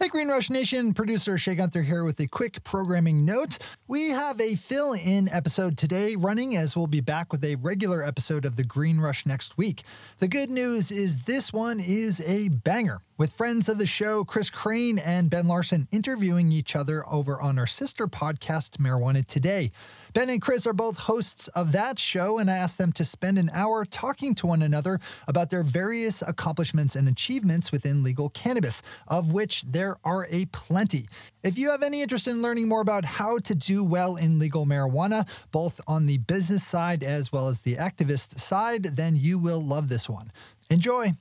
[0.00, 3.58] Hey, Green Rush Nation, producer Shea Gunther here with a quick programming note.
[3.88, 8.04] We have a fill in episode today running as we'll be back with a regular
[8.04, 9.82] episode of the Green Rush next week.
[10.18, 14.48] The good news is this one is a banger with friends of the show, Chris
[14.48, 19.72] Crane and Ben Larson, interviewing each other over on our sister podcast, Marijuana Today.
[20.14, 23.36] Ben and Chris are both hosts of that show, and I asked them to spend
[23.36, 28.82] an hour talking to one another about their various accomplishments and achievements within legal cannabis,
[29.08, 31.08] of which there are a plenty.
[31.42, 34.64] If you have any interest in learning more about how to do well in legal
[34.64, 39.62] marijuana, both on the business side as well as the activist side, then you will
[39.62, 40.30] love this one.
[40.70, 41.14] Enjoy!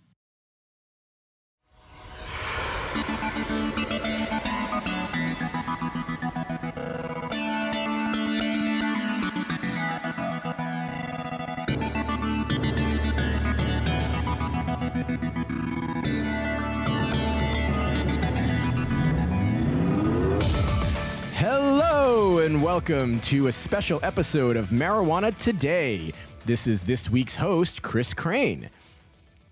[22.87, 26.13] Welcome to a special episode of Marijuana Today.
[26.45, 28.69] This is this week's host, Chris Crane.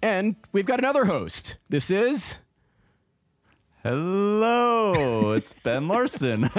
[0.02, 1.58] And we've got another host.
[1.68, 2.38] This is.
[3.86, 6.42] Hello, it's Ben Larson.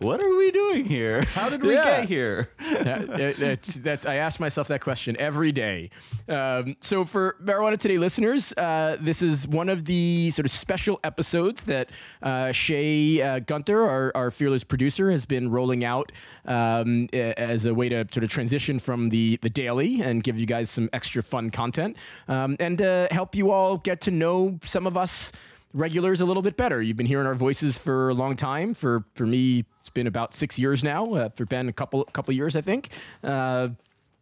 [0.00, 1.24] what are we doing here?
[1.24, 2.00] How did we Yeah.
[2.00, 2.48] get here?
[2.72, 5.90] that, that- that- I ask myself that question every day.
[6.26, 11.00] Um, so, for Marijuana Today listeners, uh, this is one of the sort of special
[11.04, 11.90] episodes that
[12.22, 16.12] uh, Shea uh, Gunther, our, our fearless producer, has been rolling out
[16.46, 20.46] um, as a way to sort of transition from the, the daily and give you
[20.46, 24.86] guys some extra fun content um, and uh, help you all get to know some
[24.86, 25.30] of us
[25.74, 26.80] regulars a little bit better.
[26.80, 28.72] You've been hearing our voices for a long time.
[28.72, 31.12] For for me, it's been about six years now.
[31.14, 32.88] Uh, for Ben, a couple couple years, I think.
[33.22, 33.68] Uh,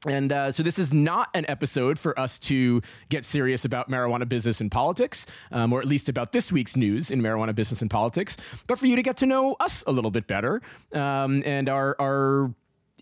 [0.05, 4.29] and uh, so this is not an episode for us to get serious about marijuana
[4.29, 7.89] business and politics, um, or at least about this week's news in marijuana business and
[7.89, 8.37] politics,
[8.67, 10.61] but for you to get to know us a little bit better
[10.93, 12.53] um, and our our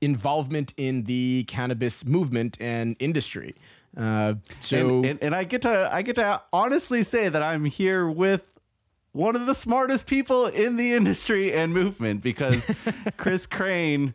[0.03, 3.55] involvement in the cannabis movement and industry.
[3.97, 7.65] Uh, so and, and, and I get to I get to honestly say that I'm
[7.65, 8.57] here with
[9.13, 12.65] one of the smartest people in the industry and movement because
[13.17, 14.15] Chris Crane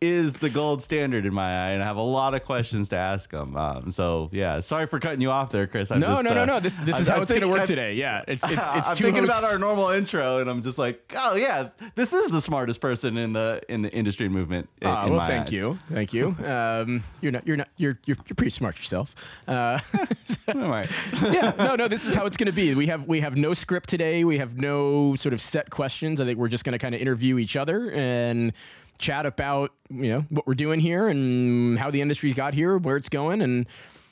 [0.00, 2.96] is the gold standard in my eye, and I have a lot of questions to
[2.96, 3.56] ask him.
[3.56, 5.90] Um, so yeah, sorry for cutting you off there, Chris.
[5.90, 6.60] I'm no, just, no, no, uh, no.
[6.60, 7.94] This this I- is I how it's going to work I'm- today.
[7.94, 9.38] Yeah, it's it's it's I'm thinking hosts.
[9.38, 13.16] about our normal intro, and I'm just like, oh yeah, this is the smartest person
[13.16, 14.68] in the in the industry movement.
[14.82, 15.52] in- Ah, in well, thank eyes.
[15.52, 16.36] you, thank you.
[16.46, 19.14] Um, you're not, you're not, you're, you're, you're pretty smart yourself.
[19.48, 19.78] Uh,
[20.48, 21.88] yeah, no, no.
[21.88, 22.74] This is how it's going to be.
[22.74, 24.24] We have, we have no script today.
[24.24, 26.20] We have no sort of set questions.
[26.20, 28.52] I think we're just going to kind of interview each other and
[28.98, 32.96] chat about, you know, what we're doing here and how the industry's got here, where
[32.96, 33.66] it's going, and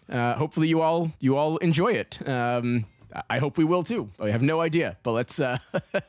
[0.08, 2.26] uh, hopefully you all, you all enjoy it.
[2.28, 2.86] Um,
[3.30, 4.10] I- hope we will too.
[4.20, 5.38] I have no idea, but let's.
[5.40, 5.58] Uh,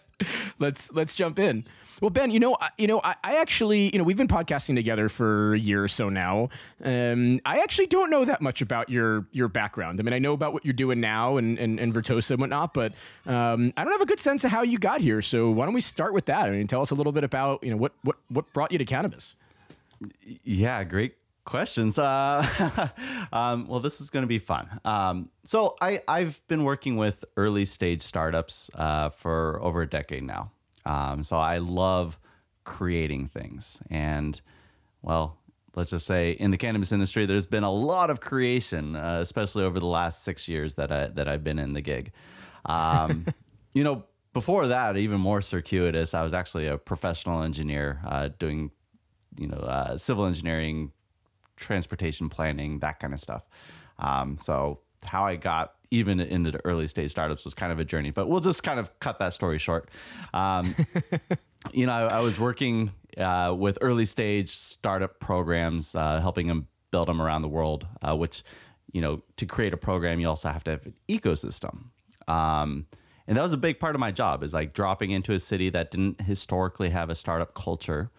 [0.60, 1.66] let's let's jump in.
[2.02, 4.76] Well, Ben, you know, I, you know, I, I actually, you know, we've been podcasting
[4.76, 6.50] together for a year or so now.
[6.84, 10.00] Um, I actually don't know that much about your your background.
[10.00, 12.74] I mean, I know about what you're doing now and and, and Vertosa and whatnot,
[12.74, 12.94] but
[13.26, 15.22] um, I don't have a good sense of how you got here.
[15.22, 16.48] So why don't we start with that?
[16.48, 18.78] I mean, tell us a little bit about you know what what what brought you
[18.78, 19.36] to cannabis.
[20.44, 21.98] Yeah, great questions.
[21.98, 22.90] Uh,
[23.32, 24.68] um, well, this is going to be fun.
[24.84, 30.24] Um, so I, I've been working with early stage startups uh, for over a decade
[30.24, 30.52] now.
[30.86, 32.20] Um, so I love
[32.64, 33.82] creating things.
[33.90, 34.40] And
[35.02, 35.38] well,
[35.76, 39.64] let's just say in the cannabis industry, there's been a lot of creation, uh, especially
[39.64, 42.12] over the last six years that I that I've been in the gig.
[42.66, 43.26] Um,
[43.74, 44.04] you know,
[44.34, 48.72] before that, even more circuitous, I was actually a professional engineer uh, doing
[49.38, 50.92] you know, uh, civil engineering,
[51.56, 53.44] transportation planning, that kind of stuff.
[54.00, 57.86] Um, so how I got even into the early stage startups was kind of a
[57.86, 59.90] journey, but we'll just kind of cut that story short.
[60.34, 60.76] Um,
[61.74, 66.68] you know, I, I was working uh, with early stage startup programs, uh, helping them
[66.92, 68.44] build them around the world, uh, which,
[68.92, 71.86] you know, to create a program, you also have to have an ecosystem.
[72.28, 72.88] Um,
[73.28, 75.70] and that was a big part of my job is like dropping into a city
[75.70, 78.12] that didn't historically have a startup culture,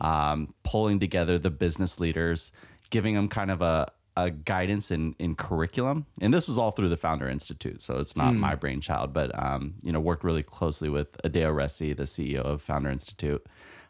[0.00, 2.52] um, pulling together the business leaders,
[2.90, 3.90] giving them kind of a,
[4.28, 6.06] guidance in, in curriculum.
[6.20, 7.82] And this was all through the Founder Institute.
[7.82, 11.96] So it's not my brainchild, but, um, you know, worked really closely with Adeo Ressi,
[11.96, 13.44] the CEO of Founder Institute,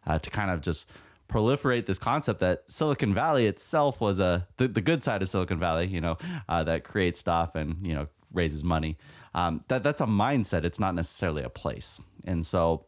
[0.07, 0.87] uh, to kind of just
[1.29, 5.59] proliferate this concept that Silicon Valley itself was a the, the good side of Silicon
[5.59, 6.19] Valley, you know,
[6.49, 8.99] uh, that creates stuff and you know raises money.
[9.35, 10.65] Um, that that's a mindset.
[10.65, 12.01] It's not necessarily a place.
[12.25, 12.87] And so,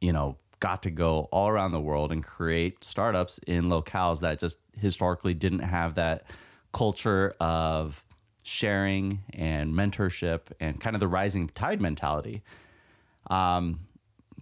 [0.00, 4.38] you know, got to go all around the world and create startups in locales that
[4.38, 6.24] just historically didn't have that
[6.72, 8.04] culture of
[8.42, 12.42] sharing and mentorship and kind of the rising tide mentality.
[13.28, 13.80] Um,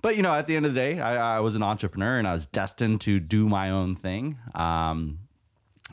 [0.03, 2.29] but you know, at the end of the day, I, I, was an entrepreneur and
[2.29, 4.37] I was destined to do my own thing.
[4.55, 5.21] Um,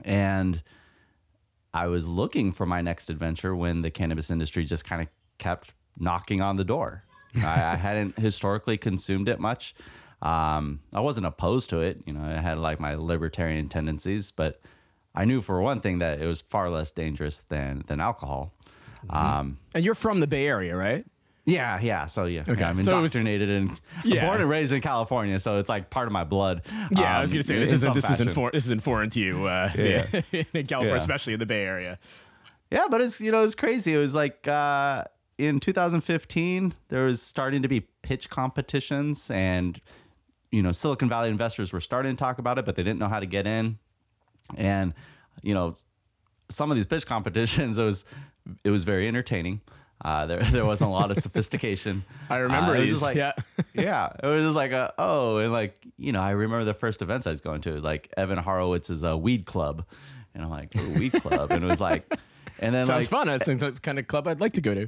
[0.03, 0.61] and
[1.73, 5.07] I was looking for my next adventure when the cannabis industry just kind of
[5.37, 7.05] kept knocking on the door.
[7.35, 9.73] I, I, hadn't historically consumed it much.
[10.21, 12.01] Um, I wasn't opposed to it.
[12.05, 14.61] You know, I had like my libertarian tendencies, but
[15.15, 18.53] I knew for one thing that it was far less dangerous than than alcohol.
[19.05, 19.15] Mm-hmm.
[19.15, 21.05] Um, and you're from the Bay Area, right?
[21.45, 22.05] Yeah, yeah.
[22.05, 22.63] So yeah, okay.
[22.63, 24.25] I'm indoctrinated so was, and yeah.
[24.25, 26.61] born and raised in California, so it's like part of my blood.
[26.91, 29.19] Yeah, um, I was gonna say this isn't this isn't for, this isn't foreign to
[29.19, 30.05] you, uh, yeah.
[30.31, 30.95] in California, yeah.
[30.95, 31.97] especially in the Bay Area.
[32.69, 33.93] Yeah, but it's you know it's crazy.
[33.93, 35.05] It was like uh,
[35.39, 39.81] in 2015 there was starting to be pitch competitions, and
[40.51, 43.07] you know Silicon Valley investors were starting to talk about it, but they didn't know
[43.07, 43.79] how to get in,
[44.55, 44.93] and
[45.41, 45.75] you know
[46.49, 48.05] some of these pitch competitions it was
[48.63, 49.61] it was very entertaining.
[50.03, 52.03] Uh, there, there wasn't a lot of sophistication.
[52.29, 53.33] I remember uh, it was just like, yeah,
[53.75, 57.03] yeah, it was just like, a, oh, and like, you know, I remember the first
[57.03, 59.85] events I was going to, like Evan Horowitz's a uh, weed club,
[60.33, 62.11] and I'm like, weed club, and it was like,
[62.57, 63.27] and then sounds like, fun.
[63.27, 64.87] That's the kind of club I'd like to go to.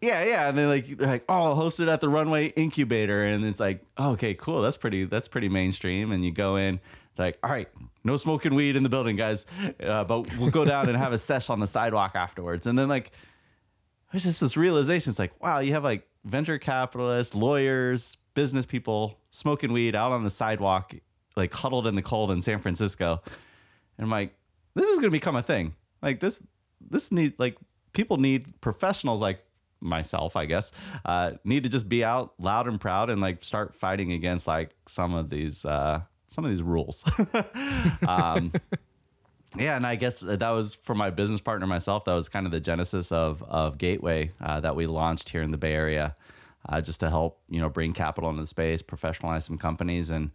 [0.00, 3.60] Yeah, yeah, and then like they're like, oh, hosted at the Runway Incubator, and it's
[3.60, 6.80] like, oh, okay, cool, that's pretty, that's pretty mainstream, and you go in.
[7.18, 7.68] Like, all right,
[8.02, 9.44] no smoking weed in the building, guys.
[9.82, 12.66] Uh, but we'll go down and have a sesh on the sidewalk afterwards.
[12.66, 13.10] And then like
[14.10, 15.10] there's just this realization.
[15.10, 20.24] It's like, wow, you have like venture capitalists, lawyers, business people smoking weed out on
[20.24, 20.94] the sidewalk,
[21.36, 23.20] like huddled in the cold in San Francisco.
[23.98, 24.34] And I'm like,
[24.74, 25.74] this is going to become a thing.
[26.02, 26.42] Like this,
[26.80, 27.56] this need like
[27.92, 29.44] people need professionals like
[29.80, 30.72] myself, I guess,
[31.04, 34.74] uh, need to just be out loud and proud and like start fighting against like
[34.86, 37.04] some of these, uh, some of these rules.
[38.08, 38.52] um,
[39.56, 42.04] yeah, and I guess that was for my business partner myself.
[42.04, 45.50] That was kind of the genesis of of Gateway uh, that we launched here in
[45.50, 46.14] the Bay Area,
[46.68, 50.30] uh, just to help you know bring capital into the space, professionalize some companies, and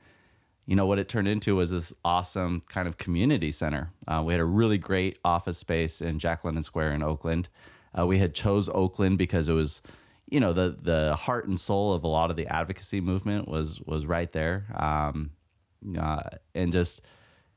[0.65, 3.91] you know what it turned into was this awesome kind of community center.
[4.05, 7.47] Uh, we had a really great office space in Jack London Square in Oakland.
[7.97, 9.81] Uh, we had chose Oakland because it was
[10.27, 13.79] you know the the heart and soul of a lot of the advocacy movement was
[13.81, 15.31] was right there, um,
[15.97, 16.21] uh,
[16.53, 17.01] and just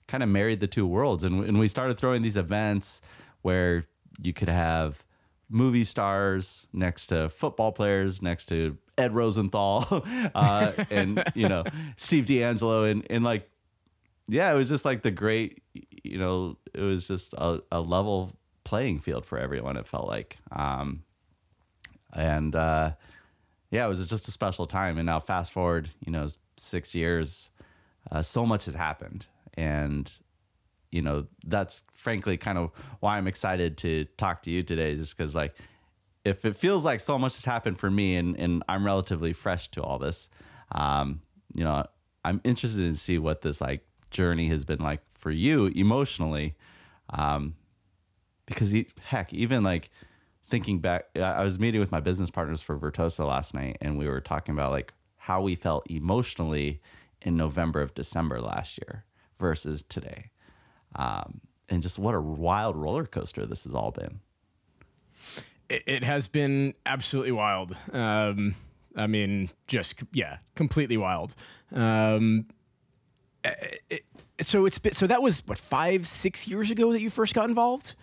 [0.07, 1.25] kind of married the two worlds.
[1.25, 3.01] And, and we started throwing these events
[3.43, 3.85] where
[4.21, 5.05] you could have
[5.49, 11.65] movie stars next to football players, next to Ed Rosenthal, uh, and you know
[11.97, 13.49] Steve DeAngelo, and and like,
[14.27, 15.63] yeah, it was just like the great,
[16.03, 18.33] you know, it was just a, a level
[18.69, 19.79] playing field for everyone.
[19.79, 21.03] It felt like, um,
[22.13, 22.93] and uh,
[23.71, 24.99] yeah, it was just a special time.
[24.99, 26.29] And now fast forward, you know,
[26.59, 27.49] six years,
[28.11, 29.25] uh, so much has happened,
[29.55, 30.13] and
[30.91, 32.71] you know that's frankly kind of
[33.01, 35.55] why I'm excited to talk to you today, just because like
[36.27, 39.71] if it feels like so much has happened for me and and I'm relatively fresh
[39.71, 40.29] to all this,
[40.73, 41.23] um,
[41.55, 41.87] you know,
[42.23, 46.55] I'm interested to see what this like journey has been like for you emotionally,
[47.09, 47.55] um,
[48.49, 49.91] because he, heck, even like
[50.49, 54.09] thinking back, I was meeting with my business partners for Vertosa last night, and we
[54.09, 56.81] were talking about like how we felt emotionally
[57.21, 59.05] in November of December last year
[59.39, 60.31] versus today.
[60.97, 64.21] Um, and just what a wild roller coaster this has all been.
[65.69, 67.77] It, it has been absolutely wild.
[67.93, 68.55] Um,
[68.97, 71.35] I mean, just yeah, completely wild.
[71.73, 72.47] Um,
[73.45, 74.05] it,
[74.41, 77.49] so it's been, so that was what five, six years ago that you first got
[77.49, 77.95] involved.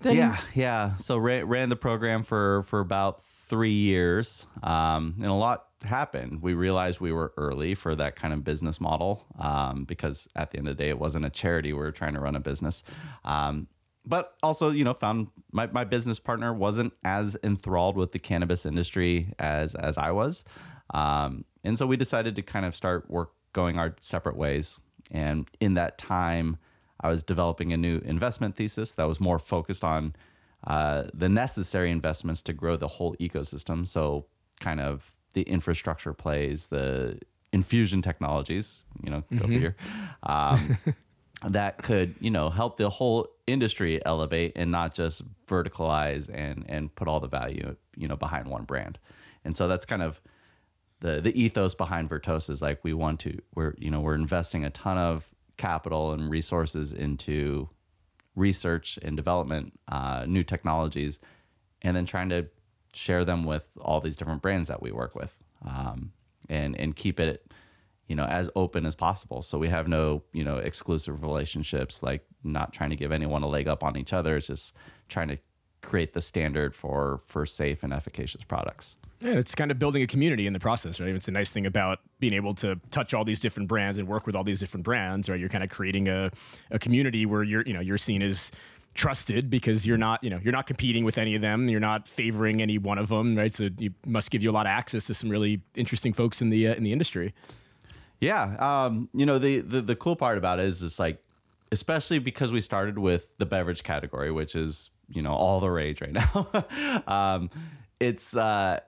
[0.00, 0.16] Then?
[0.16, 0.96] Yeah, yeah.
[0.98, 6.42] So ran, ran the program for for about three years, um, and a lot happened.
[6.42, 10.58] We realized we were early for that kind of business model um, because at the
[10.58, 11.72] end of the day, it wasn't a charity.
[11.72, 12.82] We were trying to run a business.
[13.24, 13.68] Um,
[14.04, 18.64] but also, you know, found my, my business partner wasn't as enthralled with the cannabis
[18.64, 20.44] industry as as I was,
[20.94, 24.78] um, and so we decided to kind of start work going our separate ways.
[25.10, 26.58] And in that time,
[27.00, 30.14] I was developing a new investment thesis that was more focused on
[30.66, 33.86] uh, the necessary investments to grow the whole ecosystem.
[33.86, 34.26] So,
[34.60, 37.20] kind of the infrastructure plays, the
[37.52, 39.38] infusion technologies, you know, mm-hmm.
[39.38, 39.76] go figure,
[40.24, 40.78] um,
[41.46, 46.94] that could, you know, help the whole industry elevate and not just verticalize and and
[46.94, 48.98] put all the value, you know, behind one brand.
[49.44, 50.20] And so that's kind of
[51.00, 54.64] the the ethos behind Vertosa is like we want to we're you know we're investing
[54.64, 57.68] a ton of capital and resources into
[58.34, 61.20] research and development, uh, new technologies,
[61.82, 62.46] and then trying to
[62.94, 66.12] share them with all these different brands that we work with, um,
[66.48, 67.52] and and keep it,
[68.06, 69.42] you know, as open as possible.
[69.42, 73.48] So we have no you know exclusive relationships, like not trying to give anyone a
[73.48, 74.36] leg up on each other.
[74.36, 74.72] It's just
[75.08, 75.38] trying to
[75.82, 78.96] create the standard for for safe and efficacious products.
[79.20, 81.08] Yeah, it's kind of building a community in the process, right?
[81.08, 84.26] It's the nice thing about being able to touch all these different brands and work
[84.26, 85.40] with all these different brands, right?
[85.40, 86.30] You're kind of creating a,
[86.70, 88.52] a community where you're, you know, you're seen as
[88.94, 91.68] trusted because you're not, you know, you're not competing with any of them.
[91.68, 93.54] You're not favoring any one of them, right?
[93.54, 96.50] So you must give you a lot of access to some really interesting folks in
[96.50, 97.34] the uh, in the industry.
[98.20, 101.22] Yeah, um, you know the, the the cool part about it is it's like,
[101.70, 106.00] especially because we started with the beverage category, which is you know all the rage
[106.00, 107.02] right now.
[107.06, 107.50] um,
[108.00, 108.80] it's uh,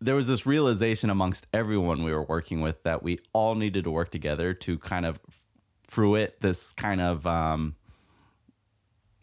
[0.00, 3.90] there was this realization amongst everyone we were working with that we all needed to
[3.90, 5.18] work together to kind of
[5.82, 7.74] fruit this kind of um,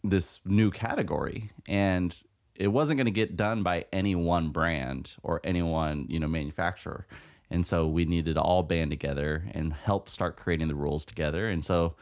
[0.04, 1.50] this new category.
[1.66, 2.16] And
[2.54, 6.28] it wasn't going to get done by any one brand or any one you know
[6.28, 7.06] manufacturer.
[7.50, 11.48] And so we needed to all band together and help start creating the rules together.
[11.48, 11.94] And so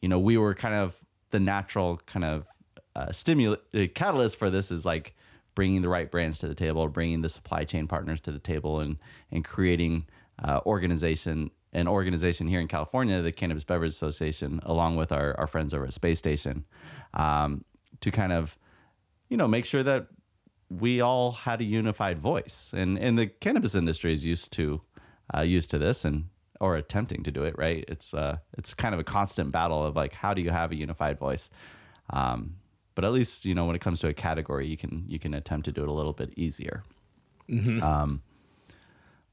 [0.00, 0.94] you know we were kind of
[1.30, 2.46] the natural kind of
[2.94, 5.14] uh, stimulus uh, catalyst for this is like
[5.54, 8.80] bringing the right brands to the table, bringing the supply chain partners to the table,
[8.80, 8.98] and
[9.30, 10.06] and creating
[10.42, 15.46] uh, organization an organization here in California, the Cannabis Beverage Association, along with our, our
[15.46, 16.64] friends over at Space Station,
[17.14, 17.64] um,
[18.00, 18.58] to kind of,
[19.28, 20.08] you know, make sure that
[20.68, 22.72] we all had a unified voice.
[22.74, 24.80] And and the cannabis industry is used to
[25.34, 26.26] uh, used to this and
[26.60, 27.54] or attempting to do it.
[27.58, 27.84] Right?
[27.88, 30.76] It's uh it's kind of a constant battle of like how do you have a
[30.76, 31.50] unified voice.
[32.10, 32.56] Um,
[32.94, 35.34] but at least you know when it comes to a category, you can you can
[35.34, 36.82] attempt to do it a little bit easier.
[37.48, 37.82] Mm-hmm.
[37.82, 38.22] Um,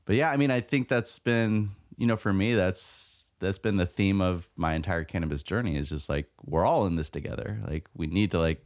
[0.05, 3.77] but yeah, I mean, I think that's been you know for me that's that's been
[3.77, 7.59] the theme of my entire cannabis journey is just like we're all in this together.
[7.67, 8.63] Like we need to like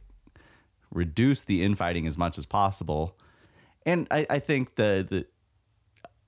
[0.90, 3.16] reduce the infighting as much as possible,
[3.84, 5.06] and I, I think the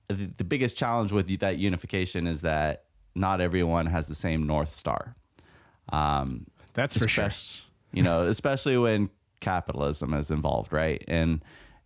[0.07, 2.83] the the biggest challenge with that unification is that
[3.15, 5.15] not everyone has the same north star.
[5.89, 7.29] Um, That's for sure
[7.95, 9.09] you know, especially when
[9.39, 11.03] capitalism is involved, right?
[11.07, 11.43] And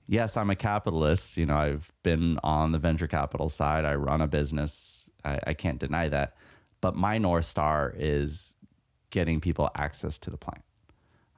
[0.08, 1.38] yes, I'm a capitalist.
[1.38, 3.86] You know, I've been on the venture capital side.
[3.86, 5.10] I run a business.
[5.24, 6.36] I, I can't deny that.
[6.82, 8.56] But my North Star is
[9.12, 10.64] getting people access to the plant.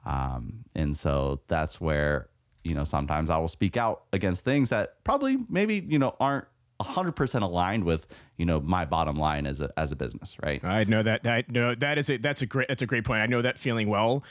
[0.06, 2.28] Um, and so that's where,
[2.64, 6.46] you know, sometimes I will speak out against things that probably maybe, you know, aren't
[6.82, 10.84] 100% aligned with you know my bottom line as a as a business right i
[10.84, 13.26] know that that no that is a that's a great that's a great point i
[13.26, 14.24] know that feeling well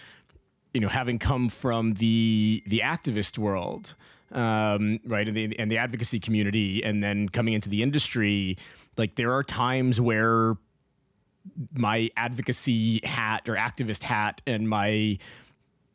[0.74, 3.96] you know, having come from the the activist world,
[4.32, 8.58] um, right, and the, and the advocacy community, and then coming into the industry,
[8.98, 10.56] like there are times where
[11.74, 15.18] my advocacy hat or activist hat and my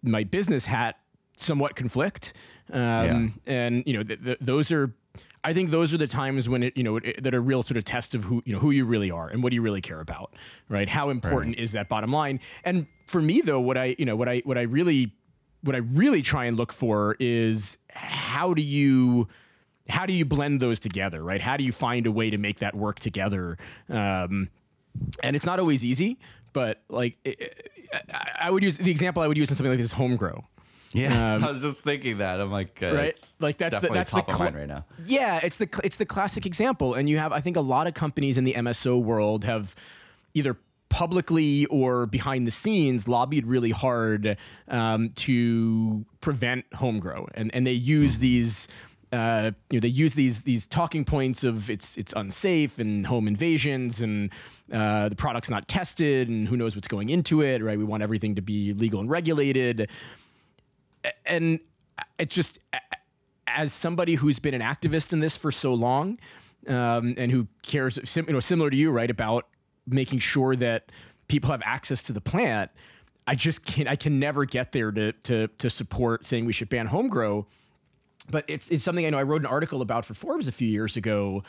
[0.02, 0.99] my business hat
[1.37, 2.33] somewhat conflict,
[2.73, 2.80] um,
[3.47, 3.52] yeah.
[3.52, 4.95] and you know, th- th- those are
[5.44, 7.76] I think those are the times when it, you know, it, that are real sort
[7.76, 9.80] of test of who, you know, who you really are and what do you really
[9.80, 10.35] care about,
[10.68, 10.88] right?
[10.88, 11.62] How important right.
[11.62, 12.40] is that bottom line?
[12.64, 15.12] And for me though, what I, you know, what I, what I really,
[15.62, 19.28] what I really try and look for is how do you,
[19.88, 21.40] how do you blend those together, right?
[21.40, 23.56] How do you find a way to make that work together?
[23.88, 24.49] Um,
[25.23, 26.18] and it's not always easy,
[26.52, 27.70] but like, it,
[28.40, 30.44] I would use the example I would use in something like this home grow,
[30.97, 32.41] yeah, um, I was just thinking that.
[32.41, 34.85] I'm like, uh, right, like that's the, that's top the cl- of mind right now.
[35.05, 37.95] Yeah, it's the it's the classic example, and you have I think a lot of
[37.95, 39.75] companies in the MSO world have
[40.35, 40.57] either
[40.88, 44.37] publicly or behind the scenes lobbied really hard
[44.69, 48.69] um, to prevent home grow, and and they use these.
[49.12, 53.29] Uh, you know, they use these these talking points of it's it's unsafe and home
[53.29, 54.33] invasions and
[54.73, 57.62] uh, the product's not tested and who knows what's going into it.
[57.62, 57.79] Right?
[57.79, 59.88] We want everything to be legal and regulated
[61.25, 61.60] and
[62.18, 62.58] it's just
[63.46, 66.18] as somebody who's been an activist in this for so long
[66.68, 69.46] um, and who cares, you know, similar to you, right, about
[69.86, 70.90] making sure that
[71.28, 72.70] people have access to the plant.
[73.26, 73.88] I just can't.
[73.88, 77.46] I can never get there to to to support saying we should ban home grow.
[78.30, 80.68] But it's it's something I know I wrote an article about for Forbes a few
[80.68, 81.42] years ago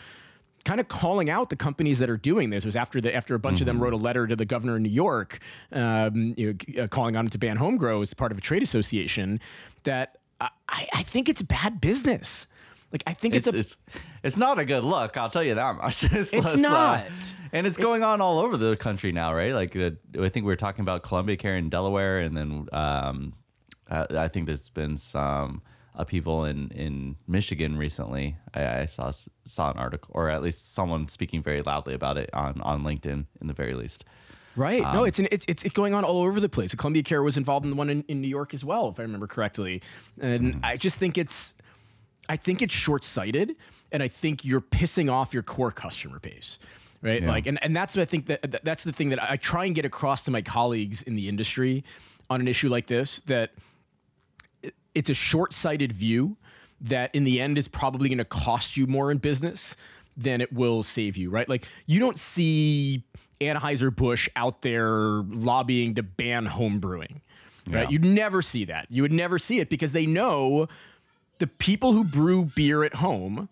[0.68, 2.66] kind of calling out the companies that are doing this.
[2.66, 3.64] It was after the after a bunch mm-hmm.
[3.64, 3.84] of them mm-hmm.
[3.86, 5.40] wrote a letter to the governor of New York,
[5.72, 8.42] um, you know, uh, calling on him to ban home grow as part of a
[8.42, 9.40] trade association.
[9.84, 12.48] That I, I think it's bad business.
[12.92, 13.78] Like I think it's it's, a, it's,
[14.24, 15.16] it's not a good look.
[15.16, 16.04] I'll tell you that much.
[16.12, 17.10] It's, it's less, not, uh,
[17.54, 19.54] and it's going on all over the country now, right?
[19.54, 23.34] Like uh, I think we were talking about Columbia Care in Delaware, and then um,
[23.90, 25.62] uh, I think there's been some
[25.98, 28.38] upheaval in in Michigan recently.
[28.54, 29.12] I, I, saw
[29.46, 33.26] saw an article, or at least someone speaking very loudly about it on on LinkedIn,
[33.42, 34.06] in the very least.
[34.56, 34.84] Right.
[34.84, 36.74] Um, no, it's, an, it's it's going on all over the place.
[36.74, 39.04] Columbia Care was involved in the one in, in New York as well, if I
[39.04, 39.82] remember correctly.
[40.20, 40.66] And mm-hmm.
[40.66, 41.54] I just think it's,
[42.28, 43.56] I think it's short sighted,
[43.92, 46.58] and I think you're pissing off your core customer base
[47.04, 47.30] right yeah.
[47.30, 49.76] like and, and that's what i think that that's the thing that i try and
[49.76, 51.84] get across to my colleagues in the industry
[52.28, 53.52] on an issue like this that
[54.98, 56.38] it's a short-sighted view
[56.82, 59.76] that in the end is probably going to cost you more in business
[60.16, 61.48] than it will save you, right?
[61.48, 63.04] Like you don't see
[63.42, 67.22] Anheuser-Busch out there lobbying to ban home brewing,
[67.68, 67.84] right?
[67.84, 67.90] Yeah.
[67.90, 68.88] You'd never see that.
[68.90, 70.68] You would never see it because they know
[71.40, 73.50] the people who brew beer at home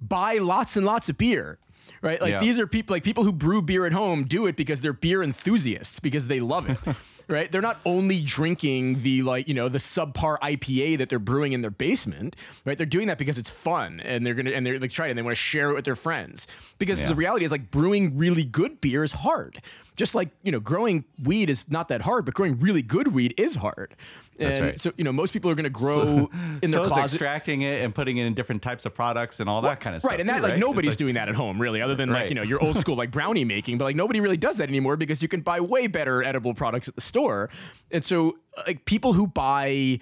[0.00, 1.58] buy lots and lots of beer.
[2.02, 2.20] Right?
[2.20, 2.40] Like Yeah.
[2.40, 5.22] these are people like people who brew beer at home do it because they're beer
[5.22, 6.78] enthusiasts because they love it.
[7.28, 7.50] right?
[7.50, 11.62] They're not only drinking the like, you know, the subpar IPA that they're brewing in
[11.62, 12.76] their basement, right?
[12.76, 15.22] They're doing that because it's fun and they're to and they're like trying and they
[15.22, 16.46] want to share it with their friends.
[16.78, 17.08] Because Yeah.
[17.08, 19.60] the reality is like brewing really good beer is hard.
[19.96, 23.32] Just like, you know, growing weed is not that hard, but growing really good weed
[23.36, 23.94] is hard.
[24.38, 24.80] That's right.
[24.80, 26.30] so, you know, most people are going to grow
[26.62, 27.14] in so their is closet.
[27.16, 30.02] extracting it and putting it in different types of products and all that kind of
[30.02, 30.10] stuff.
[30.10, 30.58] Right, and that too, like right?
[30.60, 32.96] nobody's like- doing that at home really, other than like you know your old school
[32.96, 33.78] like brownie making.
[33.78, 36.88] But like nobody really does that anymore because you can buy way better edible products
[36.88, 37.48] at the store.
[37.90, 38.36] And so
[38.66, 40.00] like people who buy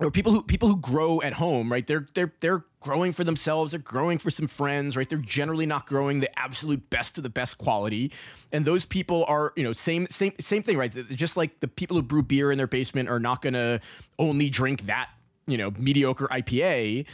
[0.00, 1.86] or people who people who grow at home, right?
[1.86, 3.72] They're they're they're growing for themselves.
[3.72, 5.08] They're growing for some friends, right?
[5.08, 8.12] They're generally not growing the absolute best of the best quality,
[8.52, 10.92] and those people are you know same same same thing, right?
[11.10, 13.80] Just like the people who brew beer in their basement are not going to
[14.18, 15.08] only drink that
[15.46, 17.06] you know mediocre IPA.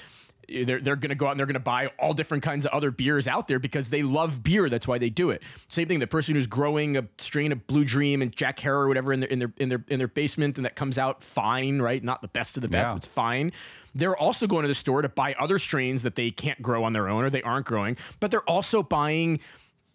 [0.53, 2.67] Eh, they're, they're going to go out and they're going to buy all different kinds
[2.67, 4.69] of other beers out there because they love beer.
[4.69, 5.43] That's why they do it.
[5.69, 5.99] Same thing.
[6.01, 9.21] The person who's growing a strain of Blue Dream and Jack Herer or whatever in
[9.21, 12.03] their in their in their in their basement and that comes out fine, right?
[12.03, 12.93] Not the best of the best, Yeah.
[12.93, 13.53] but it's fine.
[13.95, 16.93] They're also going to the store to buy other strains that they can't grow on
[16.93, 19.41] their own or they aren't growing, but they're also buying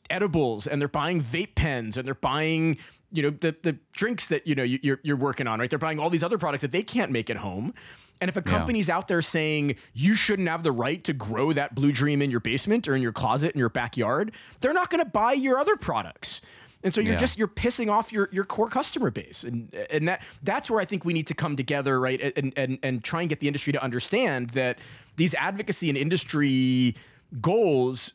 [0.10, 2.78] edibles and they're buying vape pens and they're buying
[3.12, 5.80] you know the the drinks that you know you- you're you're working on right they're
[5.80, 7.74] buying all these other products that they can't make at home
[8.22, 11.76] and if a company's out there saying you shouldn't have the right to grow that
[11.76, 14.32] blue dream in your basement or in your closet in your backyard
[14.62, 16.42] they're not going to buy your other products
[16.84, 17.20] and so you're Yeah.
[17.20, 20.86] just you're pissing off your your core customer base and and that that's where I
[20.86, 23.74] think we need to come together right and and and try and get the industry
[23.74, 24.78] to understand that
[25.16, 26.96] these advocacy and industry
[27.42, 28.14] goals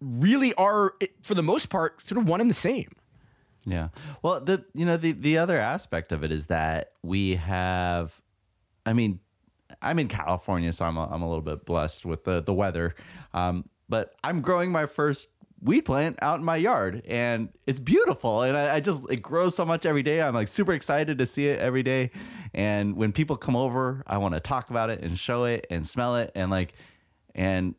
[0.00, 2.90] really are for the most part sort of one and the same
[3.66, 3.88] Yeah.
[4.22, 8.20] Well, the you know the the other aspect of it is that we have,
[8.86, 9.20] I mean,
[9.80, 12.94] I'm in California, so I'm a, I'm a little bit blessed with the the weather,
[13.32, 15.28] um, but I'm growing my first
[15.60, 19.54] weed plant out in my yard, and it's beautiful, and I, I just it grows
[19.54, 20.20] so much every day.
[20.20, 22.10] I'm like super excited to see it every day,
[22.54, 25.86] and when people come over, I want to talk about it and show it and
[25.86, 26.74] smell it, and like,
[27.34, 27.74] and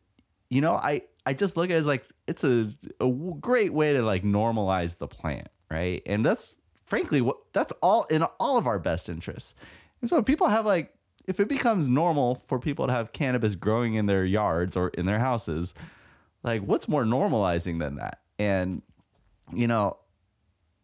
[0.48, 3.08] you know, I I just look at it as like it's a, a
[3.40, 6.02] great way to like normalize the plant, right?
[6.06, 9.54] And that's frankly what that's all in all of our best interests.
[10.00, 10.94] And so people have like
[11.30, 15.06] if it becomes normal for people to have cannabis growing in their yards or in
[15.06, 15.74] their houses,
[16.42, 18.20] like what's more normalizing than that?
[18.38, 18.82] And
[19.54, 19.96] you know,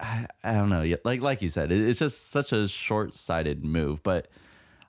[0.01, 0.95] I, I don't know.
[1.05, 4.29] Like like you said, it's just such a short-sighted move, but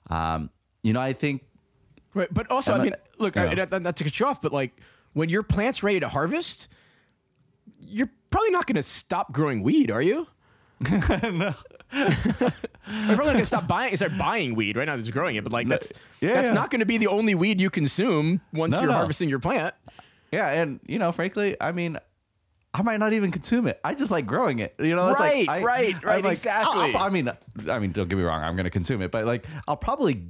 [0.08, 0.50] um,
[0.82, 1.42] you know, I think
[2.14, 3.36] right but also I mean look.
[3.36, 4.80] I, not, not to cut you off but like
[5.12, 6.68] when your plant's ready to harvest
[7.80, 10.26] you're probably not going to stop growing weed are you
[11.32, 11.54] no.
[11.92, 13.96] You're probably gonna stop buying.
[13.96, 14.96] Start buying weed right now.
[14.96, 16.52] That's growing it, but like that's yeah, that's yeah.
[16.52, 18.94] not going to be the only weed you consume once No, you're no.
[18.94, 19.74] harvesting your plant.
[20.32, 21.98] Yeah, and you know, frankly, I mean,
[22.74, 23.80] I might not even consume it.
[23.82, 24.74] I just like growing it.
[24.78, 26.92] You know, it's Right, like I, right, right, like, exactly.
[26.94, 27.30] I'll- I mean,
[27.68, 28.42] I mean, don't get me wrong.
[28.42, 30.26] I'm going to consume it, but like, I'll probably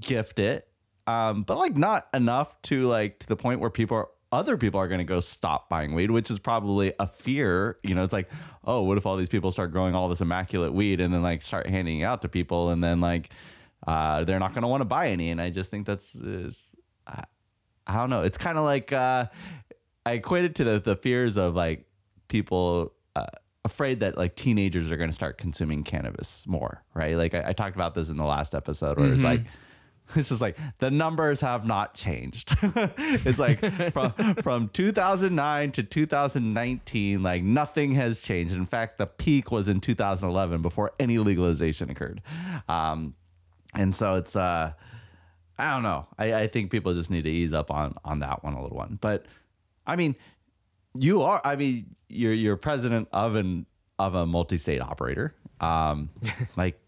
[0.00, 0.68] gift it,
[1.06, 4.08] um, but like not enough to like to the point where people are.
[4.30, 7.78] Other people are going to go stop buying weed, which is probably a fear.
[7.82, 8.30] You know, it's like,
[8.64, 11.42] oh, what if all these people start growing all this immaculate weed and then like
[11.42, 13.30] start handing it out to people, and then like
[13.86, 15.30] uh, they're not going to want to buy any.
[15.30, 16.66] And I just think that's is,
[17.06, 17.24] I,
[17.86, 18.22] I don't know.
[18.22, 19.26] It's kind of like uh,
[20.04, 21.86] I equate it to the the fears of like
[22.28, 23.24] people uh,
[23.64, 27.16] afraid that like teenagers are going to start consuming cannabis more, right?
[27.16, 29.40] Like I, I talked about this in the last episode, where it's like.
[30.16, 32.56] It's just like the numbers have not changed.
[32.62, 33.60] it's like
[33.92, 38.54] from from 2009 to 2019, like nothing has changed.
[38.54, 42.22] In fact, the peak was in 2011 before any legalization occurred.
[42.68, 43.14] Um,
[43.74, 44.72] and so it's uh,
[45.58, 46.06] I don't know.
[46.18, 48.76] I, I think people just need to ease up on on that one a little
[48.76, 48.98] one.
[49.00, 49.26] But
[49.86, 50.16] I mean,
[50.94, 51.40] you are.
[51.44, 53.66] I mean, you're you're president of an
[53.98, 55.34] of a multi-state operator.
[55.60, 56.10] Um,
[56.56, 56.80] like,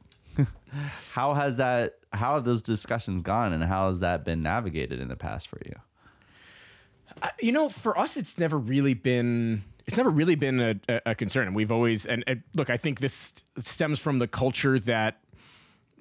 [1.12, 1.94] how has that?
[2.12, 5.59] How have those discussions gone, and how has that been navigated in the past for
[5.64, 5.74] you?
[7.22, 9.62] I- you know, for us, it's never really been.
[9.87, 12.07] It's never really been a, a, a concern, and we've always.
[12.07, 15.18] And, and look, I think this stems from the culture that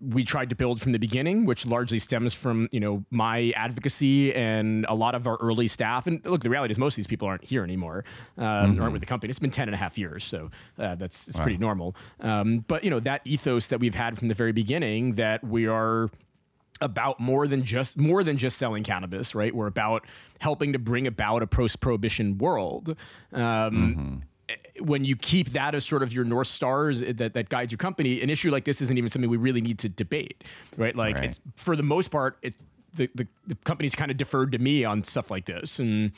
[0.02, 4.34] we tried to build from the beginning, which largely stems from you know my advocacy
[4.34, 6.08] and a lot of our early staff.
[6.08, 8.06] And look, the reality is most of these people aren't here anymore,
[8.38, 9.30] um, aren't with the company.
[9.30, 11.96] It's been 10 and a half years, so uh, that's it's pretty normal.
[12.20, 15.68] Um, but you know that ethos that we've had from the very beginning that we
[15.68, 16.10] are
[16.82, 19.54] about more than just more than just selling cannabis, right?
[19.54, 20.06] We're about
[20.40, 22.96] helping to bring about a post-prohibition world.
[23.34, 24.24] Um,
[24.82, 28.22] When you keep that as sort of your north stars that, that guides your company,
[28.22, 30.44] an issue like this isn't even something we really need to debate,
[30.78, 30.96] right?
[30.96, 31.26] Like Right.
[31.26, 32.54] it's for the most part, it,
[32.96, 36.12] the, the the company's kind of deferred to me on stuff like this, and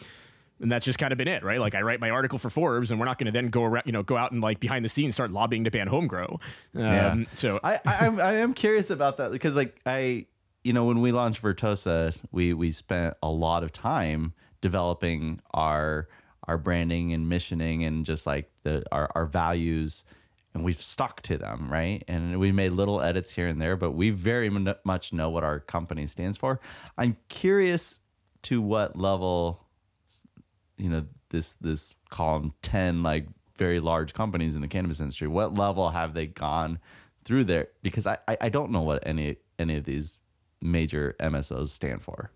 [0.61, 1.59] and that's just kind of been it, right?
[1.59, 3.83] Like I write my article for Forbes, and we're not going to then go around,
[3.87, 6.39] you know, go out and like behind the scenes start lobbying to ban home grow.
[6.75, 7.15] Um, Yeah.
[7.35, 10.27] So I, I I'm I am curious about that because like I
[10.63, 16.07] you know when we launched Vertosa we we spent a lot of time developing our
[16.47, 20.03] our branding and missioning and just like the our, our values
[20.53, 22.03] and we've stuck to them right?
[22.07, 25.43] And we made little edits here and there but we very mon- much know what
[25.43, 26.59] our company stands for.
[26.97, 27.99] I'm curious
[28.43, 29.65] to what level
[30.77, 35.53] you know this this column 10 like very large companies in the cannabis industry what
[35.53, 36.79] level have they gone
[37.23, 37.67] through there?
[37.83, 40.17] Because i i I don't know what any any of these
[40.61, 42.31] major msos stand for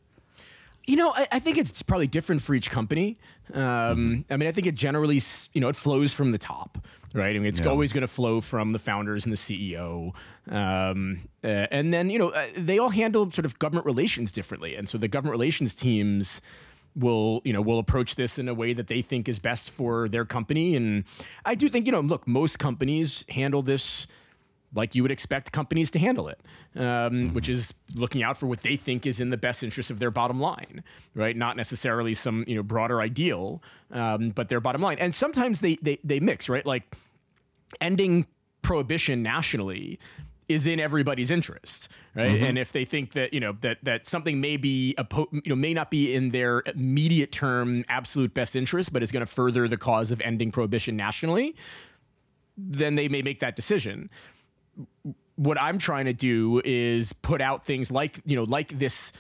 [0.88, 3.18] You know, I, I think it's probably different for each company.
[3.54, 5.22] Um, I mean, I think it generally,
[5.54, 6.78] you know, it flows from the top,
[7.14, 7.36] right?
[7.36, 7.68] I mean, it's Yeah.
[7.68, 10.14] always going to flow from the founders and the CEO.
[10.48, 14.76] Um, uh, and then, you know, uh, they all handle sort of government relations differently.
[14.76, 16.42] And so the government relations teams
[16.96, 20.08] will, you know, will approach this in a way that they think is best for
[20.08, 20.76] their company.
[20.76, 21.04] And
[21.46, 24.08] I do think, you know, look, most companies handle this
[24.76, 26.40] like you would expect companies to handle it,
[26.76, 30.00] um, which is looking out for what they think is in the best interest of
[30.00, 30.84] their bottom line,
[31.14, 31.36] right?
[31.36, 34.98] Not necessarily some you know broader ideal, um, but their bottom line.
[35.00, 36.66] And sometimes they they they mix, right?
[36.66, 36.84] Like
[37.82, 38.28] ending
[38.62, 40.00] prohibition nationally
[40.48, 42.40] is in everybody's interest, right?
[42.40, 45.56] And if they think that you know that that something may be oppo- you know
[45.56, 49.68] may not be in their immediate term absolute best interest, but is going to further
[49.68, 51.56] the cause of ending prohibition nationally,
[52.58, 54.10] then they may make that decision
[55.36, 59.12] what I'm trying to do is put out things like you know like this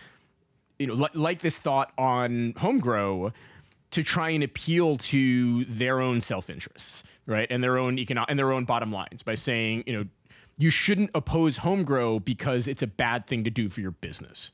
[0.80, 3.32] you know like, like this thought on home grow
[3.92, 7.48] to try and appeal to their own self-interests right?
[7.50, 10.06] And their own economic and their own bottom lines by saying you know
[10.58, 14.52] you shouldn't oppose home grow because it's a bad thing to do for your business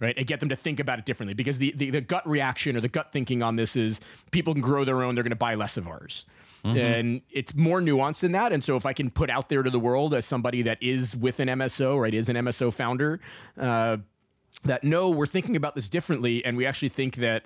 [0.00, 0.18] right?
[0.18, 2.80] And get them to think about it differently because the, the, the gut reaction or
[2.80, 4.00] the gut thinking on this is
[4.32, 6.26] people can grow their own they're going to buy less of ours
[6.64, 8.52] and it's more nuanced than that.
[8.52, 11.16] And so if i can put out there to the world as somebody that is
[11.16, 13.20] with an mso right is an mso founder
[13.58, 13.96] uh,
[14.64, 16.44] that no we're thinking about this differently.
[16.44, 17.44] And we actually think that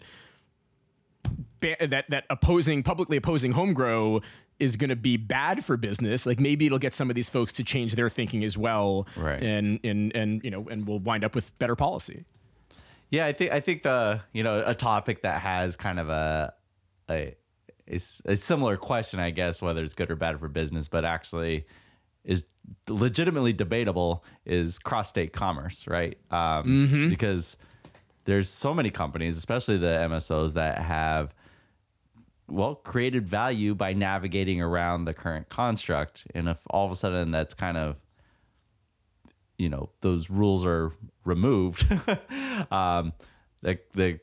[1.61, 4.21] that that opposing publicly opposing home grow
[4.59, 6.25] is going to be bad for business.
[6.27, 9.07] Like maybe it'll get some of these folks to change their thinking as well.
[9.17, 9.43] Right.
[9.43, 12.25] and and and you know and we'll wind up with better policy.
[13.11, 16.55] Yeah, I think I think the you know a topic that has kind of a
[17.09, 17.37] a
[17.91, 21.05] a, s- a similar question, I guess, whether it's good or bad for business, but
[21.05, 21.67] actually
[22.25, 22.43] is
[22.89, 26.19] legitimately debatable is cross state commerce, right?
[26.31, 27.57] Um, Because
[28.25, 31.33] there's so many companies, especially the MSOs, that have
[32.49, 37.31] well created value by navigating around the current construct, and if all of a sudden
[37.31, 37.97] that's kind of
[39.59, 40.93] you know those rules are
[41.25, 41.87] removed
[42.71, 43.13] um
[43.63, 44.21] the the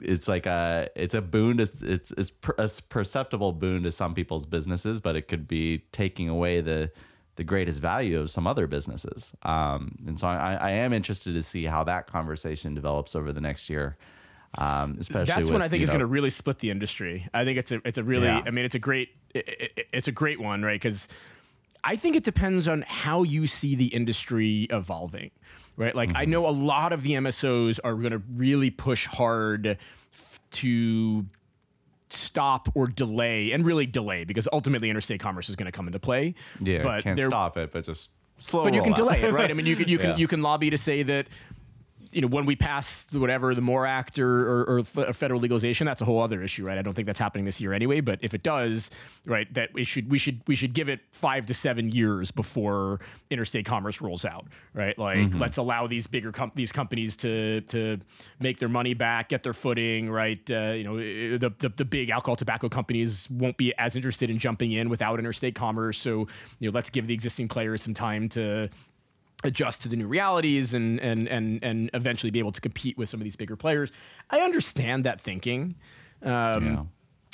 [0.00, 4.14] it's like a it's a boon to it's it's per, a perceptible boon to some
[4.14, 6.90] people's businesses but it could be taking away the
[7.36, 11.42] the greatest value of some other businesses um and so i i am interested to
[11.42, 13.96] see how that conversation develops over the next year
[14.58, 17.28] um especially that's with, when I think is going to really split the industry.
[17.34, 18.42] I think it's a it's a really Yeah.
[18.46, 21.08] I mean it's a great i i it's a great one right because
[21.86, 25.30] I think it depends on how you see the industry evolving.
[25.78, 26.16] Right, like Mm-hmm.
[26.18, 29.76] I know a lot of the MSOs are going to really push hard
[30.12, 31.26] f- to
[32.08, 35.98] stop or delay and really delay because ultimately interstate commerce is going to come into
[35.98, 36.34] play.
[36.60, 39.50] yeah but can't stop it but just slow but you can delay it, right?
[39.50, 40.16] I mean, you can you can Yeah.
[40.16, 41.26] you can lobby to say that
[42.16, 46.00] you know when we pass whatever the More Act or, or, or federal legalization, that's
[46.00, 46.78] a whole other issue, right?
[46.78, 48.00] I don't think that's happening this year anyway.
[48.00, 48.90] But if it does,
[49.26, 53.00] right, that we should we should we should give it five to seven years before
[53.28, 54.98] interstate commerce rolls out, right?
[54.98, 55.38] Like Mm-hmm.
[55.40, 57.98] let's allow these bigger com- these companies to to
[58.40, 60.40] make their money back, get their footing, right?
[60.50, 64.38] Uh, you know, the, the the big alcohol tobacco companies won't be as interested in
[64.38, 65.98] jumping in without interstate commerce.
[65.98, 66.28] So
[66.60, 68.70] you know, let's give the existing players some time to
[69.46, 73.08] adjust to the new realities and and and and eventually be able to compete with
[73.08, 73.90] some of these bigger players.
[74.30, 75.76] I understand that thinking.
[76.22, 76.84] Um, Yeah.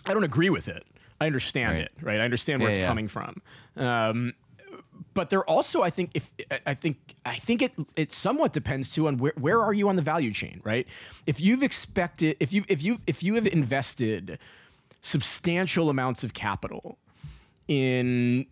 [0.07, 0.85] I don't agree with it.
[1.21, 1.83] I understand Right.
[1.85, 2.21] it, right?
[2.21, 2.87] I understand where Yeah, it's yeah.
[2.89, 3.43] coming from.
[3.77, 4.35] Um,
[5.15, 6.31] but there also, I think, if
[6.67, 9.97] I think, I think it it somewhat depends too on where where are you on
[9.97, 10.87] the value chain, right?
[11.27, 14.39] If you've expected, if you if you if you have invested
[15.01, 16.99] substantial amounts of capital
[17.69, 18.47] in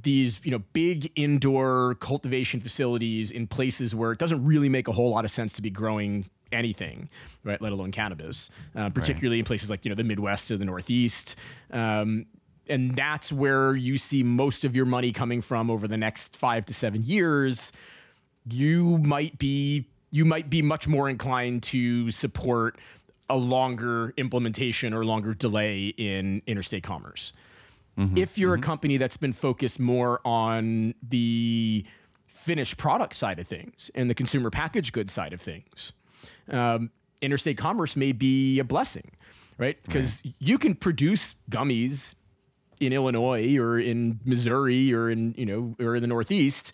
[0.00, 4.92] these you know big indoor cultivation facilities in places where it doesn't really make a
[4.92, 7.08] whole lot of sense to be growing anything,
[7.44, 7.60] right?
[7.60, 9.40] Let alone cannabis, uh, particularly right.
[9.40, 11.36] in places like you know the Midwest or the Northeast.
[11.70, 12.26] Um,
[12.68, 16.66] and that's where you see most of your money coming from over the next five
[16.66, 17.72] to seven years.
[18.50, 22.78] You might be you might be much more inclined to support
[23.28, 27.32] a longer implementation or longer delay in interstate commerce.
[27.98, 28.16] Mm-hmm.
[28.16, 28.62] If you're mm-hmm.
[28.62, 31.84] a company that's been focused more on the
[32.26, 35.92] finished product side of things and the consumer packaged goods side of things,
[36.48, 39.10] um, interstate commerce may be a blessing,
[39.58, 39.82] right?
[39.82, 40.34] Because right.
[40.38, 42.14] you can produce gummies
[42.80, 46.72] in Illinois or in Missouri or in you know or in the Northeast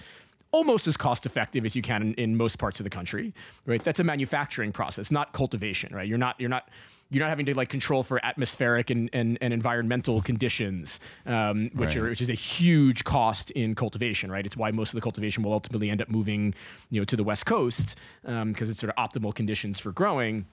[0.54, 3.34] almost as cost effective as you can in, in, most parts of the country,
[3.66, 3.82] right?
[3.82, 6.06] That's a manufacturing process, not cultivation, right?
[6.06, 6.68] You're not you're not
[7.14, 11.90] you're not having to like control for atmospheric and, and, and environmental conditions, um, which
[11.90, 11.96] right.
[11.98, 14.44] are which is a huge cost in cultivation, right?
[14.44, 16.54] It's why most of the cultivation will ultimately end up moving,
[16.90, 20.46] you know, to the west coast because um, it's sort of optimal conditions for growing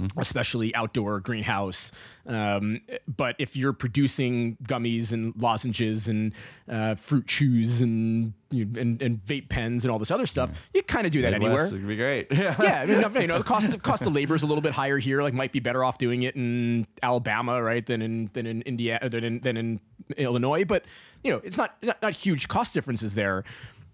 [0.00, 0.20] mm-hmm.
[0.20, 1.92] especially outdoor greenhouse.
[2.26, 6.32] Um, but if you're producing gummies and lozenges and
[6.68, 10.50] uh, fruit chews and, you know, and, and vape pens and all this other stuff,
[10.50, 10.78] yeah.
[10.78, 11.66] you kind of do that Midwest, anywhere.
[11.66, 12.26] It'd be great.
[12.30, 12.80] Yeah, yeah.
[12.82, 14.98] I mean, you know, the cost of, cost of labor is a little bit higher
[14.98, 15.22] here.
[15.22, 18.98] Like, might be better off doing it in Alabama, right, than in than in India
[19.02, 19.80] than in, than in
[20.16, 20.64] Illinois.
[20.64, 20.84] But
[21.24, 23.44] you know, it's not not, not huge cost differences there.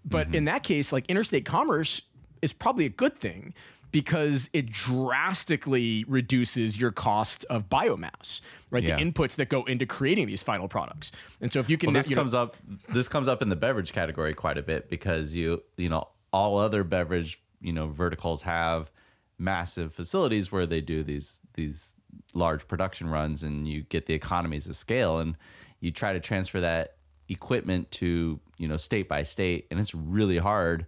[0.05, 0.35] But mm-hmm.
[0.35, 2.01] in that case, like interstate commerce
[2.41, 3.53] is probably a good thing
[3.91, 8.83] because it drastically reduces your cost of biomass, right?
[8.83, 8.97] Yeah.
[8.97, 11.11] The inputs that go into creating these final products.
[11.41, 12.57] And so if you can, well, this you comes know, up,
[12.89, 16.57] this comes up in the beverage category quite a bit because you, you know, all
[16.57, 18.91] other beverage, you know, verticals have
[19.39, 21.93] massive facilities where they do these these
[22.33, 25.37] large production runs, and you get the economies of scale, and
[25.79, 26.95] you try to transfer that
[27.29, 30.85] equipment to you know state by state, and it's really hard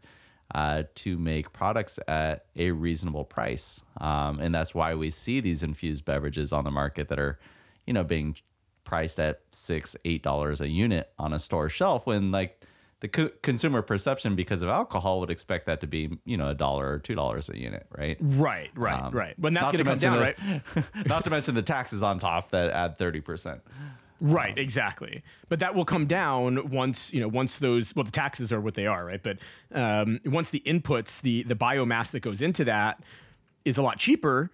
[0.55, 3.81] uh, to make products at a reasonable price.
[4.01, 7.39] Um, and that's why we see these infused beverages on the market that are,
[7.85, 8.35] you know, being
[8.83, 12.65] priced at six, eight dollars a unit on a store shelf when like
[13.01, 16.55] the co- consumer perception because of alcohol would expect that to be you know a
[16.55, 18.17] dollar or two dollars a unit right?
[18.19, 19.37] Right right um, right.
[19.37, 21.05] When that's going to come down the, right?
[21.05, 23.61] not to mention the taxes on top that add 30%
[24.21, 25.23] Right, exactly.
[25.47, 28.73] But that will come down once you know once those well the taxes are what
[28.73, 29.21] they are, right?
[29.21, 29.37] But
[29.73, 33.01] um, once the inputs, the the biomass that goes into that
[33.63, 34.51] is a lot cheaper,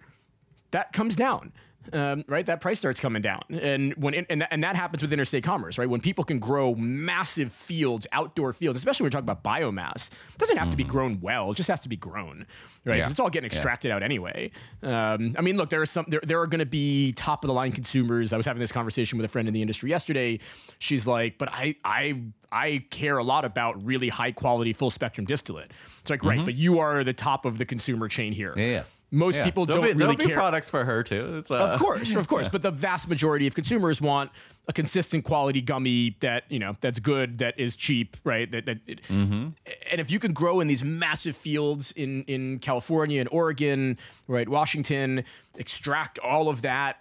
[0.70, 1.52] that comes down
[1.92, 2.44] um, right?
[2.46, 5.78] That price starts coming down, and when and that, and that happens with interstate commerce,
[5.78, 5.88] right?
[5.88, 10.38] When people can grow massive fields, outdoor fields, especially when we're talking about biomass, it
[10.38, 10.70] doesn't have mm-hmm.
[10.72, 10.92] to be mm-hmm.
[10.92, 12.46] grown well; it just has to be grown,
[12.84, 12.98] right?
[12.98, 13.10] Yeah.
[13.10, 13.96] It's all getting extracted yeah.
[13.96, 14.50] out anyway.
[14.82, 17.48] Um, I mean, look, there are some there, there are going to be top of
[17.48, 18.32] the line consumers.
[18.32, 20.40] I was having this conversation with a friend in the industry yesterday.
[20.78, 22.20] She's like, "But I I
[22.52, 26.28] I care a lot about really high quality full spectrum distillate." It's like, mm-hmm.
[26.28, 28.54] right, but you are the top of the consumer chain here.
[28.56, 28.84] Yeah.
[29.10, 29.44] Most yeah.
[29.44, 30.28] people there'll don't be, really care.
[30.28, 31.42] be products for her too.
[31.50, 32.46] Uh, of course, of course.
[32.46, 32.50] Yeah.
[32.56, 34.30] But the vast majority of consumers want
[34.68, 38.50] a consistent quality gummy that you know that's good, that is cheap, right?
[38.50, 39.48] That, that mm-hmm.
[39.90, 44.48] and if you can grow in these massive fields in in California and Oregon, right,
[44.48, 45.24] Washington,
[45.56, 47.00] extract all of that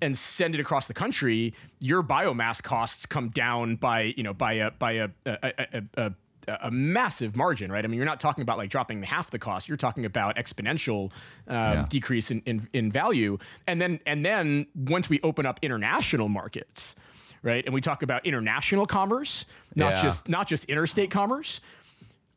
[0.00, 4.54] and send it across the country, your biomass costs come down by you know by
[4.54, 6.12] a by a, a, a, a
[6.48, 7.84] a massive margin, right?
[7.84, 9.68] I mean, you're not talking about like dropping half the cost.
[9.68, 11.10] You're talking about exponential
[11.48, 11.86] um, yeah.
[11.88, 13.38] decrease in, in, in value.
[13.66, 16.94] And then and then once we open up international markets,
[17.42, 20.02] right, and we talk about international commerce, not yeah.
[20.02, 21.60] just not just interstate commerce.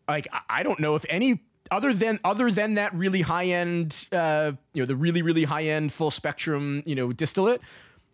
[0.07, 1.41] Like I don't know if any
[1.71, 5.65] other than other than that really high end, uh, you know, the really really high
[5.65, 7.61] end full spectrum, you know, distillate.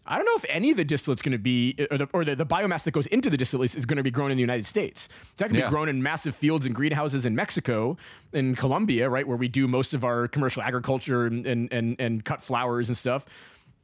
[0.05, 2.35] I don't know if any of the distillate's going to be, or, the, or the,
[2.35, 4.65] the, biomass that goes into the distillate is going to be grown in the United
[4.65, 5.07] States.
[5.33, 5.65] It's not going to yeah.
[5.67, 7.97] be grown in massive fields and greenhouses in Mexico,
[8.33, 12.25] in Colombia, right, where we do most of our commercial agriculture and, and, and, and
[12.25, 13.25] cut flowers and stuff.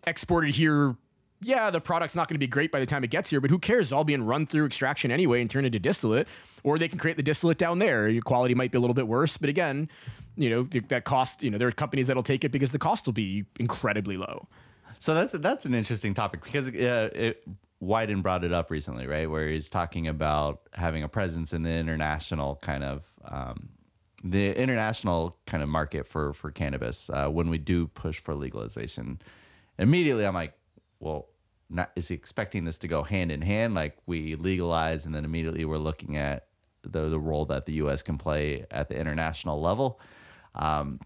[0.08, 0.96] Exported here,
[1.42, 3.52] yeah, the product's not going to be great by the time it gets here, but
[3.52, 3.88] who cares?
[3.88, 6.28] It's all being run through extraction anyway and turned into distillate.
[6.64, 8.10] Or they can create the distillate down there.
[8.10, 9.88] Your quality might be a little bit worse, but again,
[10.36, 13.06] you know, that cost, you know, there are companies that'll take it because the cost
[13.06, 14.48] will be incredibly low.
[15.00, 17.48] So that's that's an interesting topic because uh, it,
[17.82, 19.30] Wyden brought it up recently, right?
[19.30, 23.70] Where he's talking about having a presence in the international kind of um,
[24.24, 29.20] the international kind of market for for cannabis uh, when we do push for legalization.
[29.78, 30.54] Immediately, I'm like,
[31.00, 31.28] well,
[31.70, 33.76] not, is he expecting this to go hand in hand?
[33.76, 36.48] Like we legalize and then immediately we're looking at
[36.82, 38.02] the the role that the U.S.
[38.02, 40.00] can play at the international level.
[40.56, 41.00] Um,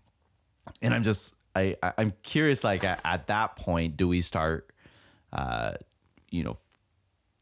[0.82, 4.70] and I'm just I, I'm curious, like at, at that point, do we start,
[5.34, 5.74] uh,
[6.30, 6.58] you know,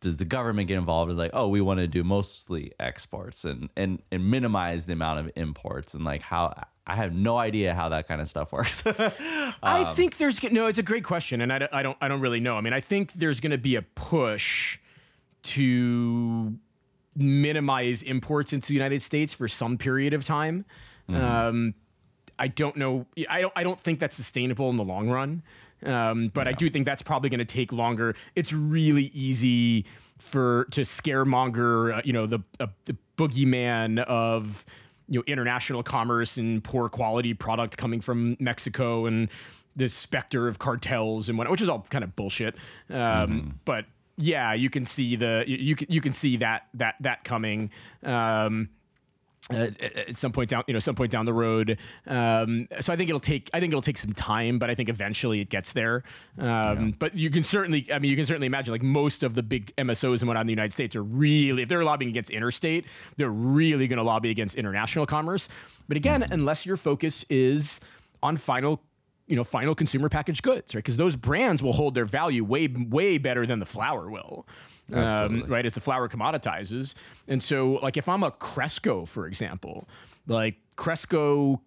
[0.02, 1.12] does the government get involved?
[1.12, 5.32] Like, oh, we want to do mostly exports and and and minimize the amount of
[5.36, 6.54] imports and like how
[6.88, 8.82] I have no idea how that kind of stuff works.
[9.62, 10.68] I think there's no.
[10.68, 12.56] It's a great question, and I, don't- I don't I don't really know.
[12.56, 14.80] I mean, I think there's going to be a push
[15.44, 16.54] to
[17.16, 20.66] minimize imports into the United States for some period of time.
[21.10, 21.74] Um,
[22.40, 23.06] I don't know.
[23.30, 23.54] I don't.
[23.56, 25.44] I don't think that's sustainable in the long run.
[25.86, 28.16] Um, but I do think that's probably going to take longer.
[28.36, 29.86] It's really easy
[30.18, 34.66] for to scaremonger, uh, you know, the uh, the boogeyman of
[35.08, 39.30] you know international commerce and poor quality product coming from Mexico and
[39.76, 42.56] this specter of cartels and what, which is all kind of bullshit.
[42.90, 43.86] Um, But
[44.18, 47.72] yeah, you can see the you, you can you can see that that that coming.
[48.04, 48.70] Um,
[49.52, 49.68] uh,
[50.08, 51.78] at some point down, you know, some point down the road.
[52.08, 54.90] Um, so I think it'll take, I think it'll take some time, but I think
[54.90, 56.04] eventually it gets there.
[56.38, 59.44] Um, But you can certainly, I mean, you can certainly imagine like most of the
[59.44, 62.86] big MSOs and whatnot in the United States are really, if they're lobbying against interstate,
[63.18, 65.50] they're really going to lobby against international commerce.
[65.88, 67.80] But again, unless your focus is
[68.22, 68.82] on final
[69.28, 72.68] you know final consumer packaged goods right because those brands will hold their value way
[72.68, 74.46] way better than the flour will
[74.94, 76.94] um, right as the flour commoditizes.
[77.28, 79.88] And so like if i'm a cresco for example
[80.28, 81.62] like cresco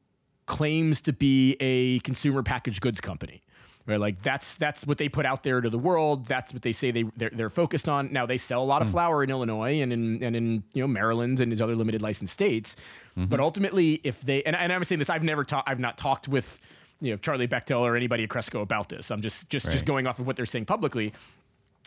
[0.47, 3.43] claims to be a consumer packaged goods company
[3.87, 4.01] right?
[4.01, 6.27] Like that's that's what they put out there to the world.
[6.27, 8.13] That's what they say they they're, they're focused on.
[8.13, 10.87] Now they sell a lot of flour in illinois and in and in you know
[10.87, 12.77] maryland and these other limited license states.
[13.17, 16.29] But ultimately if they and, and i'm saying this i've never talked i've not talked
[16.29, 16.61] with
[17.01, 19.11] you know Charlie Bachtell or anybody at Cresco about this.
[19.11, 21.13] I'm just just just going off of what they're saying publicly.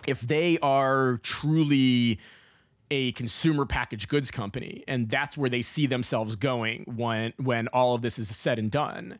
[0.08, 2.19] If they are truly
[2.91, 7.95] a consumer packaged goods company and that's where they see themselves going when when all
[7.95, 9.19] of this is said and done,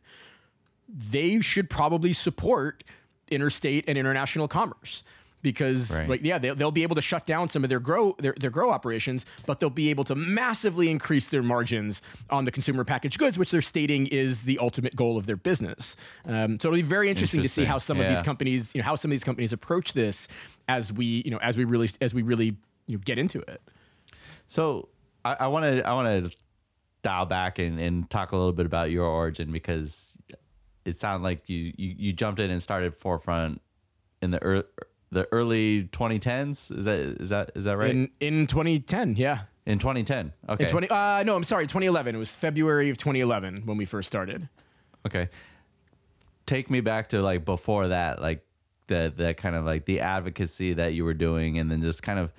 [0.88, 2.84] they should probably support
[3.28, 5.02] interstate and international commerce
[5.42, 6.08] because Right.
[6.08, 8.50] like yeah they'll, they'll be able to shut down some of their grow their, their
[8.50, 13.18] grow operations but they'll be able to massively increase their margins on the consumer packaged
[13.18, 15.96] goods which they're stating is the ultimate goal of their business.
[16.26, 18.84] Um, so it'll be very interesting, to see how some of these companies you know
[18.86, 20.28] how some of these companies approach this
[20.68, 23.60] as we you know as we really as we really you know, get into it.
[24.46, 24.88] So
[25.24, 26.36] I want to I want to
[27.02, 30.16] dial back and, and talk a little bit about your origin because
[30.84, 33.60] it sounded like you, you, you jumped in and started forefront
[34.22, 34.64] in the ear
[35.10, 36.76] the early 2010s.
[36.76, 37.90] Is that is that is that right?
[37.90, 40.32] in in 2010 yeah In 2010.
[40.48, 40.64] Okay.
[40.64, 44.06] in 20 uh, no i'm sorry 2011 it was february of 2011 when we first
[44.08, 44.48] started
[45.06, 45.28] Okay.
[46.46, 48.44] Take me back to like before that, like
[48.88, 52.18] the the kind of like the advocacy that you were doing, and then just kind
[52.18, 52.32] of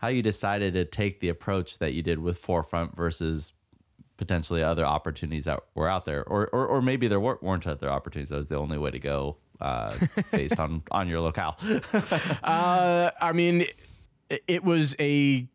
[0.00, 3.52] how you decided to take the approach that you did with Forefront versus
[4.16, 7.88] potentially other opportunities that were out there, or or, or maybe there weren't, weren't other
[7.88, 8.30] opportunities.
[8.30, 9.94] That was the only way to go uh,
[10.30, 11.56] based on on your locale.
[12.42, 13.66] Uh, I mean,
[14.48, 15.46] it, was a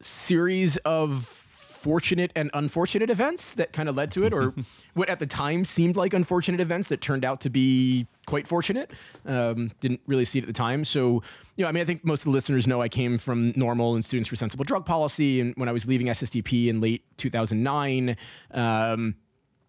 [0.00, 4.54] series of fortunate and unfortunate events that kind of led to it, or
[4.94, 8.90] what at the time seemed like unfortunate events that turned out to be quite fortunate.
[9.26, 10.84] Um, didn't really see it at the time.
[10.84, 11.22] So,
[11.56, 13.94] you know, I mean, I think most of the listeners know I came from NORML
[13.94, 15.40] and Students for Sensible Drug Policy.
[15.40, 18.16] And when I was leaving SSDP in late 2009,
[18.52, 19.14] um,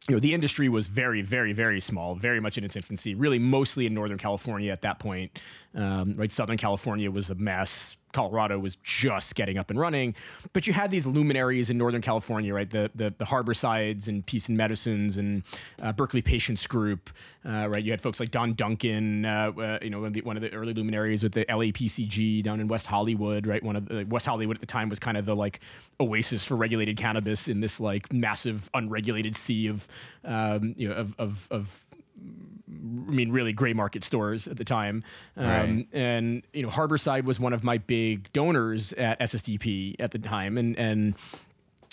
[0.08, 3.38] you know, the industry was very, very, very small, very much in its infancy, really
[3.38, 5.38] mostly in Northern California at that point.
[5.76, 6.32] Um, right.
[6.32, 7.98] Southern California was a mess.
[8.12, 10.16] Colorado was just getting up and running.
[10.54, 12.70] But you had these luminaries in Northern California, right?
[12.70, 15.44] The the, the Harborsides and Peace and Medicines and
[15.82, 17.10] uh, Berkeley Patients Group,
[17.46, 17.84] uh, right?
[17.84, 20.42] You had folks like Don Duncan, uh, uh, you know, one of, the, one of
[20.42, 23.64] the early luminaries with the LAPCG down in West Hollywood, right?
[23.64, 25.62] One of the West Hollywood at the time was kind of the like
[26.00, 29.88] oasis for regulated cannabis in this like massive unregulated sea of,
[30.26, 31.86] um, you know, of, of, of
[32.80, 35.04] I mean, really gray market stores at the time.
[35.36, 35.88] Um, Right.
[35.94, 40.58] And, you know, Harborside was one of my big donors at SSDP at the time.
[40.58, 41.16] And, and,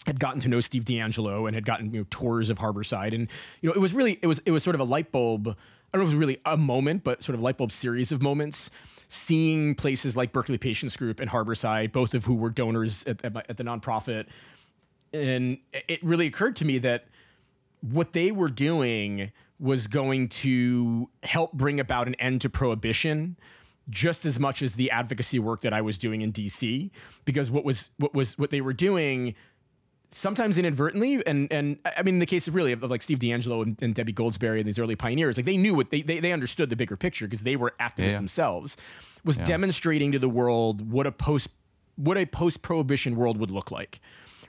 [0.06, 3.28] had gotten to know Steve DeAngelo and had gotten you know tours of Harborside and
[3.60, 5.52] you know it was really it was it was sort of a light bulb I
[5.96, 8.22] don't know if it was really a moment but sort of light bulb series of
[8.22, 8.70] moments
[9.08, 13.34] seeing places like Berkeley Patients Group and Harborside both of who were donors at, at,
[13.34, 14.26] my, at the nonprofit
[15.12, 17.06] and it really occurred to me that
[17.80, 23.36] what they were doing was going to help bring about an end to prohibition
[23.88, 26.90] just as much as the advocacy work that I was doing in DC
[27.24, 29.34] because what was what was what they were doing
[30.10, 33.18] sometimes inadvertently and and I mean in the case of really of, of like Steve
[33.18, 36.20] DeAngelo and, and Debbie Goldsberry and these early pioneers like they knew what they they,
[36.20, 38.16] they understood the bigger picture because they were activists Yeah.
[38.16, 38.76] themselves
[39.24, 41.48] was demonstrating to the world what a post
[41.96, 44.00] what a post prohibition world would look like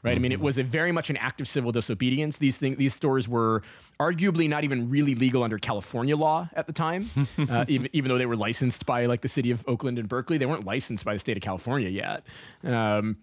[0.04, 0.16] right?
[0.16, 2.38] I mean, it was a very much an act of civil disobedience.
[2.38, 3.64] These things, these stores were
[4.00, 7.10] arguably not even really legal under California law at the time,
[7.50, 10.38] uh, even, even though they were licensed by like the city of Oakland and Berkeley.
[10.38, 12.24] They weren't licensed by the state of California yet.
[12.64, 13.18] Um,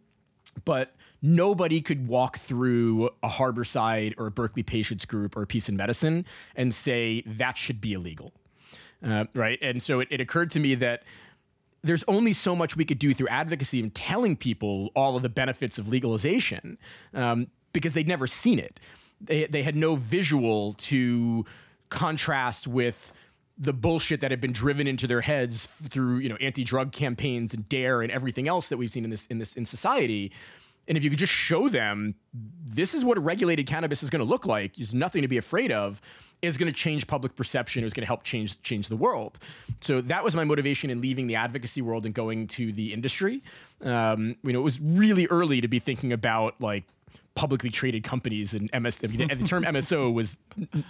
[0.64, 5.68] but nobody could walk through a Harborside or a Berkeley Patients Group or a Peace
[5.68, 8.32] in Medicine and say that should be illegal.
[9.04, 9.58] Uh, right.
[9.60, 11.02] And so it, it occurred to me that
[11.84, 15.28] there's only so much we could do through advocacy and telling people all of the
[15.28, 16.78] benefits of legalization
[17.12, 18.80] um, because they'd never seen it.
[19.20, 21.44] They, they had no visual to
[21.90, 23.12] contrast with
[23.56, 27.68] the bullshit that had been driven into their heads through you know anti-drug campaigns and
[27.68, 30.32] dare and everything else that we've seen in this in this in society
[30.88, 32.14] and if you could just show them
[32.64, 35.36] this is what a regulated cannabis is going to look like there's nothing to be
[35.36, 36.00] afraid of
[36.42, 39.38] is going to change public perception it was going to help change change the world
[39.80, 43.42] so that was my motivation in leaving the advocacy world and going to the industry
[43.82, 46.84] um, you know it was really early to be thinking about like
[47.34, 49.00] publicly traded companies and MS.
[49.02, 50.38] I mean, the term MSO was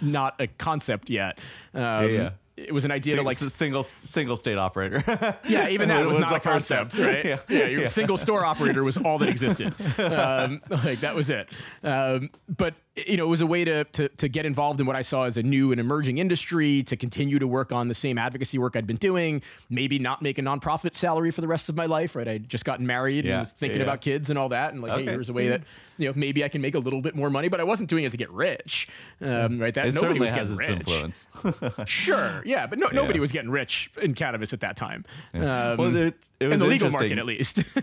[0.01, 1.39] not a concept yet.
[1.73, 2.29] Um, yeah.
[2.57, 5.03] It was an idea Sing- to like single single state operator.
[5.47, 6.89] yeah, even that was, was not the a first step.
[6.89, 7.25] concept, right?
[7.25, 7.39] Yeah.
[7.49, 7.87] Yeah, your Yeah.
[7.87, 9.73] single store operator was all that existed.
[9.99, 11.49] Um, like that was it.
[11.83, 14.95] Um, but you know, it was a way to, to to get involved in what
[14.95, 18.17] I saw as a new and emerging industry, to continue to work on the same
[18.17, 19.41] advocacy work I'd been doing.
[19.69, 22.27] Maybe not make a nonprofit salary for the rest of my life, right?
[22.27, 23.83] I'd just gotten married Yeah, and was thinking yeah.
[23.83, 25.11] about kids and all that, and like, hey, Okay.
[25.11, 25.61] here's a way that
[25.97, 27.49] you know maybe I can make a little bit more money.
[27.49, 28.87] But I wasn't doing it to get rich,
[29.19, 29.73] um, right?
[29.73, 30.69] That it nobody was getting rich.
[30.69, 31.27] influence.
[31.85, 35.03] Sure, yeah, but no, nobody was getting rich in cannabis at that time.
[35.33, 37.61] Um, well, it, it was in the legal market, at least.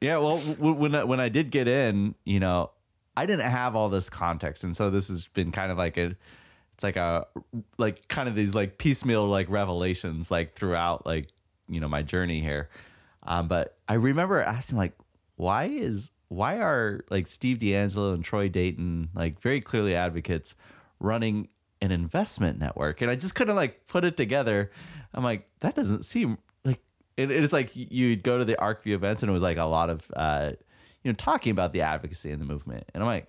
[0.00, 2.70] Yeah, well, w- when I, when I did get in, you know,
[3.18, 6.14] I didn't have all this context, and so this has been kind of like a,
[6.74, 7.26] it's like a,
[7.76, 11.26] like kind of these like piecemeal like revelations like throughout like
[11.68, 12.68] you know my journey here,
[13.24, 14.92] um, but I remember asking like,
[15.34, 20.54] why is why are like Steve DeAngelo and Troy Dayton like very clearly advocates
[21.00, 21.48] running
[21.82, 24.70] an investment network, and I just couldn't like put it together.
[25.12, 26.78] I'm like, that doesn't seem like
[27.16, 29.90] it, it's like you'd go to the ArcView events and it was like a lot
[29.90, 30.52] of uh,
[31.02, 33.28] you know talking about the advocacy and the movement, and I'm like,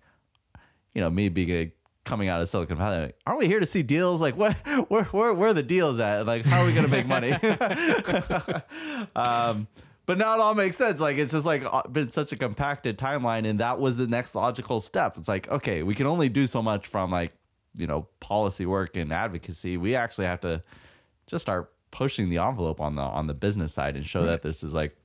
[0.93, 1.71] you know, me being a
[2.05, 4.19] coming out of Silicon Valley, like, aren't we here to see deals?
[4.19, 4.55] Like, what,
[4.89, 6.25] where, where, where are the deals at?
[6.25, 7.31] Like, how are we going to make money?
[9.15, 9.67] um,
[10.05, 10.99] but now it all makes sense.
[10.99, 14.33] Like, it's just like uh, been such a compacted timeline, and that was the next
[14.33, 15.17] logical step.
[15.17, 17.33] It's like, okay, we can only do so much from like,
[17.75, 19.77] you know, policy work and advocacy.
[19.77, 20.63] We actually have to
[21.27, 24.63] just start pushing the envelope on the on the business side and show that this
[24.63, 24.95] is like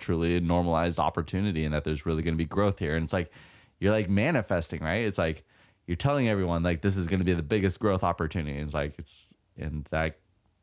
[0.00, 2.96] truly a normalized opportunity and that there's really going to be growth here.
[2.96, 3.30] And it's like
[3.78, 5.04] you're like manifesting, right?
[5.04, 5.44] It's like
[5.86, 8.56] you're telling everyone like this is going to be the biggest growth opportunity.
[8.56, 10.18] And It's like it's and that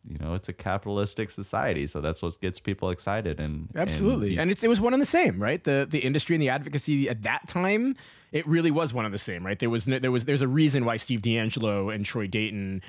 [0.08, 4.42] you know it's a capitalistic society, so that's what gets people excited and Absolutely, And,
[4.42, 5.62] and it's it was one and the same, right?
[5.62, 7.96] The the industry and the advocacy at that time,
[8.32, 9.60] it really was one and the same, right?
[9.60, 12.82] There was no, there was there's a reason why Steve DeAngelo and Troy Dayton,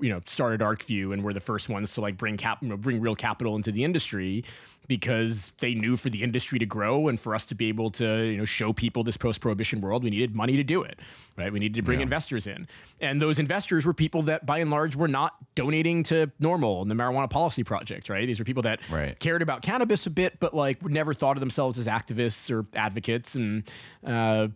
[0.00, 2.76] you know, started ArcView and were the first ones to like bring cap, you know,
[2.76, 4.44] bring real capital into the industry
[4.88, 8.22] because they knew for the industry to grow and for us to be able to
[8.24, 10.98] you know show people this post-prohibition world, we needed money to do it,
[11.38, 11.52] right?
[11.52, 12.66] We needed to bring investors in,
[13.00, 16.90] and those investors were people that by and large were not donating to NORML and
[16.90, 18.26] the Marijuana Policy Project, right?
[18.26, 19.18] These are people that Right.
[19.20, 23.34] cared about cannabis a bit, but like never thought of themselves as activists or advocates,
[23.36, 23.62] and
[24.04, 24.48] uh,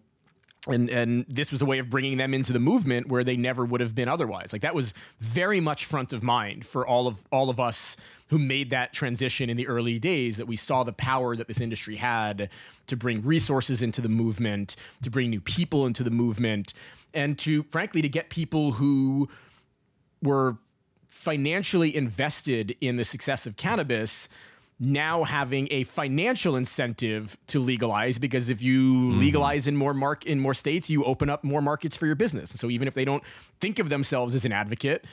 [0.67, 3.65] and and this was a way of bringing them into the movement where they never
[3.65, 4.53] would have been otherwise.
[4.53, 7.97] Like that was very much front of mind for all of all of us
[8.29, 10.37] who made that transition in the early days.
[10.37, 12.49] That we saw the power that this industry had
[12.87, 16.75] to bring resources into the movement, to bring new people into the movement,
[17.15, 19.29] and to frankly to get people who
[20.23, 20.57] were
[21.09, 24.29] financially invested in the success of cannabis
[24.79, 30.39] now having a financial incentive to legalize because if you legalize in more mark in
[30.39, 32.51] more states you open up more markets for your business.
[32.51, 33.23] And so even if they don't
[33.59, 35.05] think of themselves as an advocate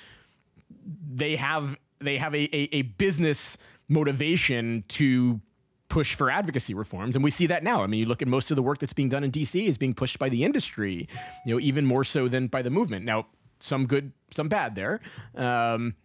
[1.09, 3.57] they have they have a, a, a business
[3.88, 5.39] motivation to
[5.88, 7.16] push for advocacy reforms.
[7.16, 7.84] And we see that now.
[7.84, 9.78] I mean you look at most of the work that's being done in dc is
[9.78, 11.07] being pushed by the industry
[11.45, 13.05] you know even more so than by the movement.
[13.05, 13.28] Now
[13.61, 14.99] some good some bad there.
[15.36, 15.95] Um,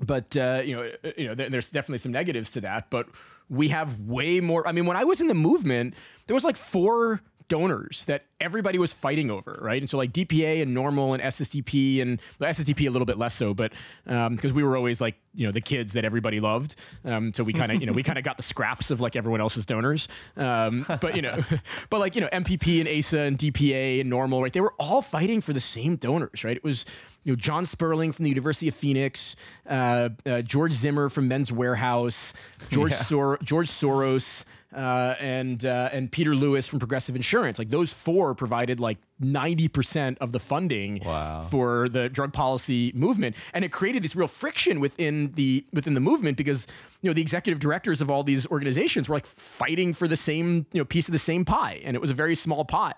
[0.00, 2.90] but uh, you know, uh, you know, there, there's definitely some negatives to that.
[2.90, 3.08] But
[3.48, 4.66] we have way more.
[4.66, 5.94] I mean, when I was in the movement,
[6.26, 9.80] there was like four donors that everybody was fighting over, right?
[9.80, 13.34] And so like DPA and NORML and SSDP and well, SSDP a little bit less
[13.34, 13.72] so, but
[14.04, 16.74] because we were always like you know the kids that everybody loved,
[17.04, 19.16] um, so we kind of you know we kind of got the scraps of like
[19.16, 20.08] everyone else's donors.
[20.36, 21.42] Um, but you know,
[21.90, 24.52] but like you know MPP and ASA and DPA and NORML, right?
[24.52, 26.56] They were all fighting for the same donors, right?
[26.56, 26.84] It was
[27.26, 29.34] you know, John Sperling from the University of Phoenix,
[29.68, 32.32] uh, uh, George Zimmer from Men's Wearhouse,
[32.70, 37.58] George Sor- George Soros, uh, and uh, and Peter Lewis from Progressive Insurance.
[37.58, 41.46] Like those four provided like ninety percent of the funding Wow.
[41.50, 46.00] for the drug policy movement, and it created this real friction within the within the
[46.00, 46.66] movement because
[47.02, 50.66] you know the executive directors of all these organizations were like fighting for the same
[50.72, 52.94] you know piece of the same pie, and it was a very small pie,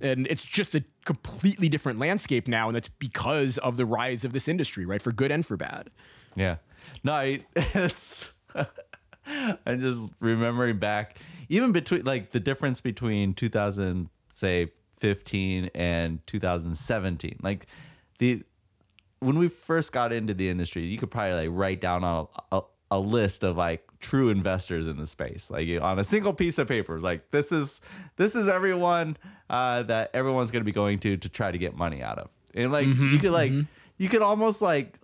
[0.00, 4.32] and it's just a completely different landscape now, and that's because of the rise of
[4.32, 5.90] this industry, right, for good and for bad.
[6.36, 6.56] Yeah.
[7.04, 8.32] No, I, it's.
[9.66, 11.18] I'm just remembering back,
[11.48, 17.40] even between like the difference between 2000, say 15 and 2017.
[17.42, 17.66] Like
[18.18, 18.42] the
[19.20, 22.56] when we first got into the industry, you could probably like write down on a,
[22.56, 22.62] a,
[22.92, 26.68] a list of like true investors in the space, like on a single piece of
[26.68, 26.98] paper.
[26.98, 27.80] Like this is
[28.16, 29.16] this is everyone
[29.48, 32.28] uh, that everyone's going to be going to to try to get money out of,
[32.54, 33.52] and like you could like
[33.96, 34.98] you could almost like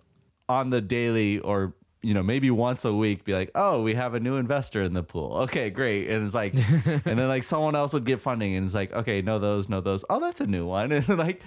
[0.49, 4.13] on the daily or you know maybe once a week be like oh we have
[4.13, 5.37] a new investor in the pool.
[5.43, 6.09] Okay great.
[6.09, 6.53] And it's like
[6.85, 9.81] and then like someone else would get funding and it's like okay no those no
[9.81, 10.05] those.
[10.09, 10.91] Oh that's a new one.
[10.99, 11.41] And like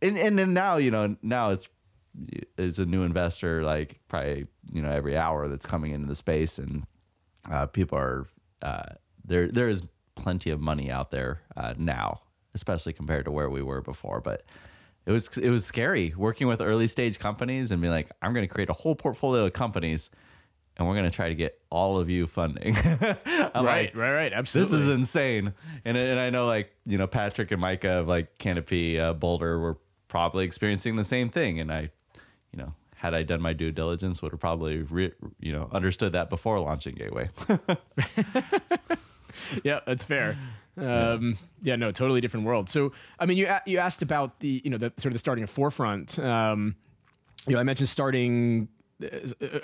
[0.00, 1.68] and and then now you know now it's
[2.58, 6.58] is a new investor like probably you know every hour that's coming into the space
[6.58, 6.84] and
[7.50, 8.26] uh, people are
[8.60, 8.90] uh,
[9.24, 9.82] there there is
[10.14, 12.20] plenty of money out there uh, now
[12.54, 14.44] especially compared to where we were before but
[15.06, 18.46] it was it was scary working with early stage companies and be like i'm going
[18.46, 20.10] to create a whole portfolio of companies
[20.76, 22.76] and we're going to try to get all of you funding
[23.54, 24.78] I'm like, right, right, Absolutely.
[24.78, 25.52] this is insane.
[25.84, 29.58] And and I know like you know Patrick and Micah of like Canopy uh, Boulder
[29.58, 29.76] were
[30.08, 31.60] probably experiencing the same thing.
[31.60, 31.90] And I,
[32.52, 36.12] you know, had I done my due diligence, would have probably re, you know understood
[36.12, 37.30] that before launching Gateway.
[39.64, 40.38] yeah, that's fair.
[40.76, 42.68] Um, yeah, no, totally different world.
[42.68, 45.18] So, I mean, you a- you asked about the you know the sort of the
[45.18, 46.18] starting of Forefront.
[46.18, 46.76] Um,
[47.46, 48.68] you know, I mentioned starting.
[49.02, 49.06] uh,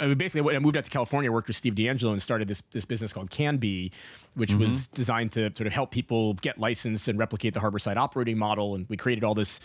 [0.01, 2.49] I mean, basically, when I moved out to California, worked with Steve DeAngelo and started
[2.49, 3.91] this this business called CannBe,
[4.35, 8.37] which was designed to sort of help people get licensed and replicate the Harborside operating
[8.37, 8.75] model.
[8.75, 9.61] And we created all this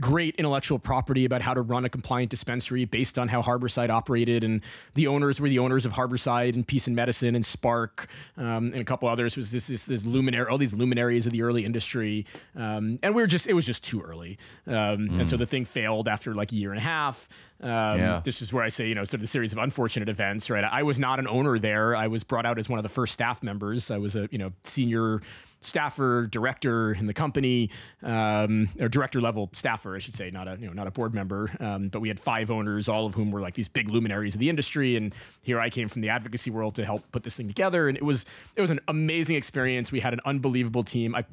[0.00, 4.42] great intellectual property about how to run a compliant dispensary based on how Harborside operated.
[4.42, 4.60] And
[4.94, 8.76] the owners were the owners of Harborside and Peace in Medicine and Spark um, and
[8.76, 9.32] a couple others.
[9.34, 12.26] It was this this, this luminary, all these luminaries of the early industry.
[12.56, 14.38] Um, and we were just it was just too early.
[14.66, 17.28] Um, And so the thing failed after like a year and a half.
[17.60, 18.20] Um, Yeah.
[18.24, 20.64] This is where I say, you know, sort of the series of unfortunate events, right?
[20.64, 21.94] I was not an owner there.
[21.94, 23.90] I was brought out as one of the first staff members.
[23.90, 25.20] I was a, you know, senior
[25.64, 27.70] staffer, director in the company,
[28.02, 31.14] um, or director level staffer, I should say, not a, you know, not a board
[31.14, 31.50] member.
[31.60, 34.40] Um, but we had five owners, all of whom were like these big luminaries of
[34.40, 34.96] the industry.
[34.96, 37.88] And here I came from the advocacy world to help put this thing together.
[37.88, 38.24] And it was,
[38.56, 39.92] it was an amazing experience.
[39.92, 41.14] We had an unbelievable team.
[41.14, 41.24] I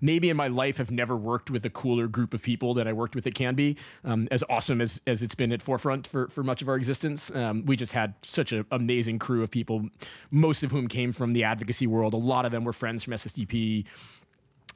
[0.00, 2.92] maybe in my life have never worked with a cooler group of people that I
[2.92, 3.76] worked with at CannBe.
[4.04, 7.30] Um, as awesome as, as it's been at Forefront for, for much of our existence,
[7.34, 9.88] um, we just had such an amazing crew of people,
[10.30, 12.12] most of whom came from the advocacy world.
[12.14, 13.73] A lot of them were friends from SSDP.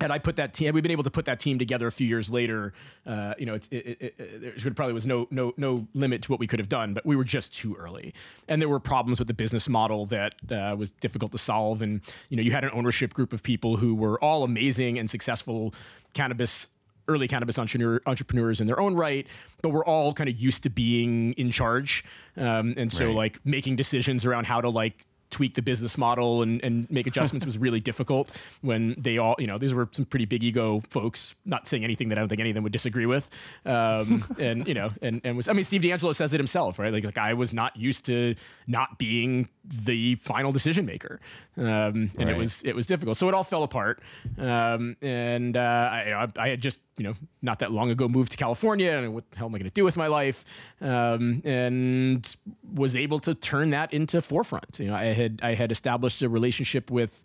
[0.00, 0.72] And I put that team.
[0.74, 2.72] We've been able to put that team together a few years later.
[3.04, 6.30] Uh, you know, it's, it, it, it, there probably was no no no limit to
[6.30, 8.14] what we could have done, but we were just too early,
[8.46, 11.82] and there were problems with the business model that uh, was difficult to solve.
[11.82, 15.10] And you know, you had an ownership group of people who were all amazing and
[15.10, 15.74] successful
[16.14, 16.68] cannabis
[17.08, 19.26] early cannabis entrepreneur, entrepreneurs in their own right,
[19.62, 22.04] but we're all kind of used to being in charge,
[22.36, 23.16] um, and so Right.
[23.16, 27.44] like making decisions around how to like tweak the business model and, and make adjustments
[27.44, 31.34] was really difficult when they all, you know, these were some pretty big ego folks,
[31.44, 33.28] not saying anything that I don't think any of them would disagree with.
[33.64, 36.92] Um, and, you know, and, and was, I mean, Steve DeAngelo says it himself, right?
[36.92, 38.34] Like, like I was not used to
[38.66, 41.20] not being the final decision maker.
[41.56, 43.16] Um, and it was, it was difficult.
[43.16, 44.00] So it all fell apart.
[44.38, 45.60] Um, and, uh,
[45.92, 48.36] I, you know, I, I had just, you know, not that long ago moved to
[48.36, 50.44] California and what the hell am I going to do with my life?
[50.80, 52.36] Um, and
[52.74, 54.78] was able to turn that into forefront.
[54.78, 57.22] You know, I had, I had established a relationship with,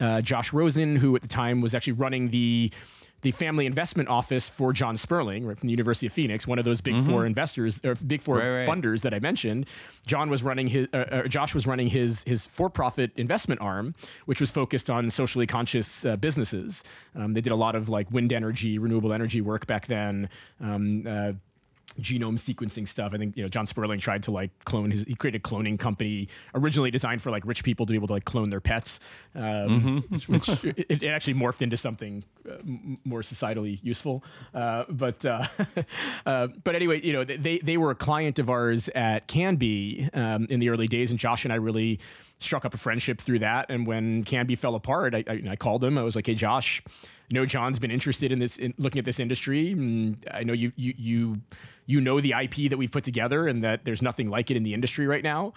[0.00, 2.70] uh, Josh Rosen, who at the time was actually running the,
[3.24, 6.64] the family investment office for John Sperling, right from the University of Phoenix, one of
[6.64, 8.68] those big four investors or big four Right, right.
[8.68, 9.66] funders that I mentioned.
[10.06, 13.94] John was running his, uh, uh, Josh was running his his for-profit investment arm,
[14.26, 16.84] which was focused on socially conscious uh, businesses.
[17.16, 20.28] Um, they did a lot of like wind energy, renewable energy work back then.
[20.60, 21.32] Um, uh,
[22.00, 23.12] genome sequencing stuff.
[23.14, 25.04] I think you know John Sperling tried to like clone his.
[25.04, 28.14] He created a cloning company originally designed for like rich people to be able to
[28.14, 29.00] like clone their pets,
[29.34, 34.24] um, which, which it, it actually morphed into something uh, m- more societally useful.
[34.52, 35.46] Uh, but uh,
[36.26, 40.46] uh, but anyway, you know they they were a client of ours at CannBe um,
[40.50, 42.00] in the early days, and Josh and I really
[42.44, 43.66] struck up a friendship through that.
[43.68, 45.98] And when CannBe fell apart, I, I, I called him.
[45.98, 49.06] I was like, "Hey, Josh." I know John's been interested in this, in looking at
[49.06, 49.72] this industry.
[49.72, 51.40] And I know you, you, you,
[51.86, 54.62] you know the IP that we've put together, and that there's nothing like it in
[54.62, 55.54] the industry right now.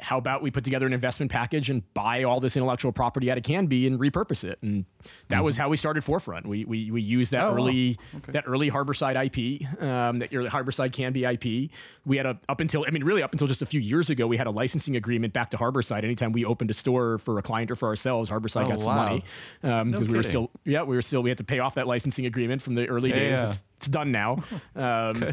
[0.00, 3.36] How about we put together an investment package and buy all this intellectual property out
[3.36, 4.58] of CannBe and repurpose it?
[4.62, 4.84] And
[5.28, 6.46] that was how we started Forefront.
[6.46, 7.46] We we, we used that Mm-hmm.
[7.48, 7.56] Oh, wow.
[7.68, 11.70] early that early Harborside IP, um, that early Harborside CannBe IP.
[12.06, 14.26] We had a up until I mean really up until just a few years ago,
[14.28, 16.04] we had a licensing agreement back to Harborside.
[16.04, 18.94] Anytime we opened a store for a client or for ourselves, Harborside Oh, got some
[18.94, 19.24] money
[19.62, 21.86] because No we were still yeah we were still we had to pay off that
[21.88, 23.36] licensing agreement from the early Yeah, days.
[23.38, 23.52] yeah.
[23.78, 24.42] It's, done now.
[24.76, 25.32] Um,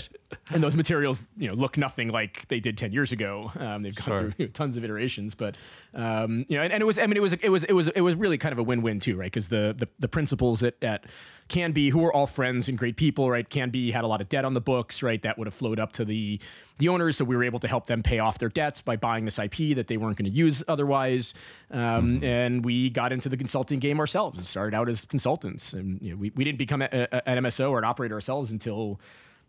[0.51, 3.51] and those materials, you know, look nothing like they did ten years ago.
[3.57, 4.31] Um, they've gone Sure.
[4.31, 5.55] through tons of iterations, but
[5.93, 7.87] um, you know, and, and it was, I mean, it was, it was, it was,
[7.89, 9.25] it was really kind of a win-win too, right?
[9.31, 11.05] Because the, the the principals at at
[11.49, 13.47] CannBe, who were all friends and great people, right?
[13.47, 15.21] CannBe had a lot of debt on the books, right?
[15.21, 16.39] That would have flowed up to the
[16.77, 19.23] the owners, so we were able to help them pay off their debts by buying
[19.23, 21.33] this IP that they weren't going to use otherwise.
[21.71, 26.01] Um, And we got into the consulting game ourselves and started out as consultants, and
[26.01, 28.99] you know, we we didn't become a, a, an MSO or an operator ourselves until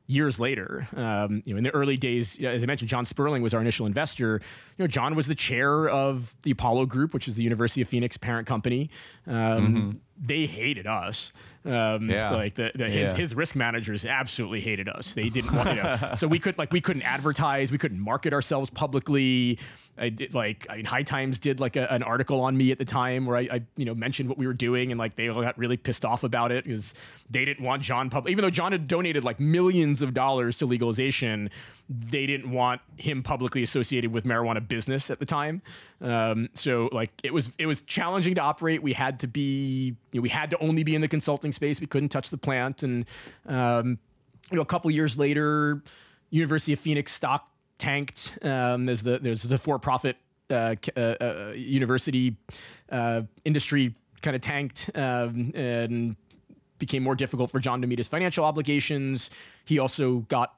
[0.09, 0.87] years later.
[0.95, 3.87] Um, you know, in the early days, as I mentioned, John Sperling was our initial
[3.87, 4.41] investor.
[4.79, 7.89] You know, John was the chair of the Apollo Group, which is the University of
[7.89, 8.89] Phoenix parent company.
[9.27, 11.33] Um, They hated us.
[11.67, 12.31] Um, Yeah.
[12.31, 13.17] like the, the his, Yeah.
[13.17, 15.15] his risk managers absolutely hated us.
[15.15, 18.33] They didn't want, you know, so we could like we couldn't advertise, we couldn't market
[18.33, 19.59] ourselves publicly.
[19.99, 22.79] I did like I mean, High Times did like a, an article on me at
[22.79, 25.29] the time where I, I you know mentioned what we were doing and like they
[25.29, 26.93] all got really pissed off about it because
[27.31, 30.67] they didn't want John public even though John had donated like millions of dollars to
[30.67, 31.51] legalization
[31.89, 35.63] they didn't want him publicly associated with marijuana business at the time
[36.01, 40.19] um, so like it was it was challenging to operate we had to be you
[40.19, 42.83] know, we had to only be in the consulting space we couldn't touch the plant
[42.83, 43.05] and
[43.47, 43.99] um,
[44.51, 45.83] you know a couple years later
[46.31, 48.39] University of Phoenix stock tanked.
[48.43, 50.17] Um, there's the there's the for profit
[50.51, 52.37] uh, uh, uh, university
[52.91, 56.17] uh, industry kind of tanked um, and
[56.79, 59.31] became more difficult for John to meet his financial obligations.
[59.65, 60.55] He also got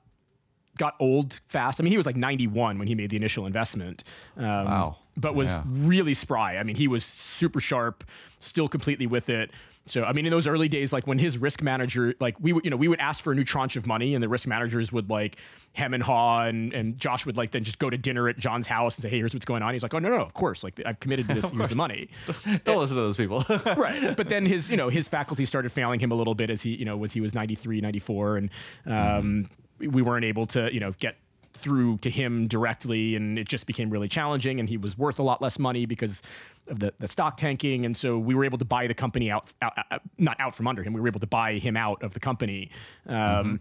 [0.78, 1.80] got old fast.
[1.80, 4.02] I mean, he was like 91 when he made the initial investment.
[4.36, 4.96] Um, Wow.
[5.16, 5.62] But was Yeah.
[5.66, 6.56] really spry.
[6.58, 8.04] I mean, he was super sharp,
[8.38, 9.50] still completely with it.
[9.84, 12.62] So, I mean, in those early days, like when his risk manager, like we would,
[12.64, 14.92] you know, we would ask for a new tranche of money, and the risk managers
[14.92, 15.38] would like
[15.72, 18.66] hem and haw, and, and Josh would like then just go to dinner at John's
[18.66, 20.62] house and say, "Hey, here's what's going on." He's like, "Oh no, no, of course,
[20.62, 22.10] like I've committed to this, use the money."
[22.64, 23.46] Don't listen to those people.
[23.76, 26.60] right but then his you know his faculty started failing him a little bit as
[26.62, 28.50] he you know was he was 93 94 and
[28.86, 29.48] um,
[29.78, 31.16] we weren't able to you know get
[31.54, 35.22] through to him directly and it just became really challenging and he was worth a
[35.22, 36.22] lot less money because
[36.68, 39.52] of the, the stock tanking and so we were able to buy the company out,
[39.60, 42.14] out, out not out from under him we were able to buy him out of
[42.14, 42.70] the company
[43.08, 43.58] um,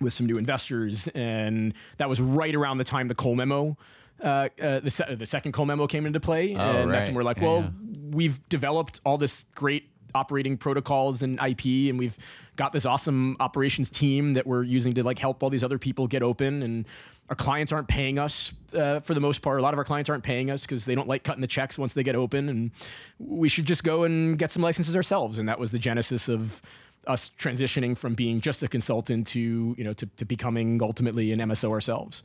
[0.00, 3.76] with some new investors and that was right around the time the Cole memo
[4.22, 7.22] uh, uh, the, se- the second Cole memo came into play and that's when we're
[7.22, 7.70] like Yeah, well yeah.
[8.12, 12.16] we've developed all this great operating protocols and IP, and we've
[12.56, 16.06] got this awesome operations team that we're using to like help all these other people
[16.06, 16.62] get open.
[16.62, 16.86] And
[17.28, 19.58] our clients aren't paying us uh, for the most part.
[19.58, 21.78] A lot of our clients aren't paying us because they don't like cutting the checks
[21.78, 22.48] once they get open.
[22.48, 22.70] And
[23.18, 25.38] we should just go and get some licenses ourselves.
[25.38, 26.62] And that was the genesis of
[27.06, 31.38] us transitioning from being just a consultant to you know to, to becoming ultimately an
[31.38, 32.22] MSO ourselves.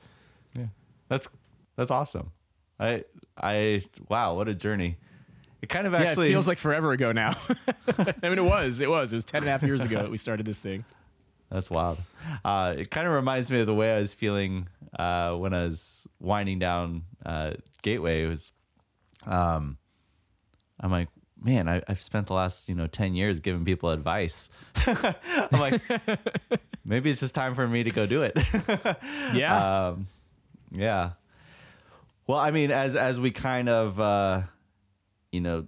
[0.58, 0.66] yeah.
[1.08, 1.28] That's
[1.76, 2.32] that's awesome.
[2.80, 3.04] I
[3.38, 4.98] I wow, what a journey.
[5.62, 7.36] It kind of Yeah, actually it feels like forever ago now.
[7.98, 8.82] I mean, it was.
[8.82, 9.14] It was.
[9.14, 10.86] It was 10 and a half years ago that we started this thing.
[11.52, 12.00] That's wild.
[12.46, 15.66] Uh, it kind of reminds me of the way I was feeling uh, when I
[15.66, 18.24] was winding down uh, Gateway.
[18.24, 18.52] It was,
[19.28, 19.78] um,
[20.80, 21.10] I'm like,
[21.44, 24.50] man, I, I've spent the last you know ten years giving people advice.
[24.76, 25.82] I'm like,
[26.86, 28.38] maybe it's just time for me to go do it.
[29.34, 29.90] Yeah.
[29.90, 30.08] um,
[30.72, 31.12] yeah.
[32.28, 34.42] Well, I mean, as as we kind of, uh,
[35.32, 35.68] you know,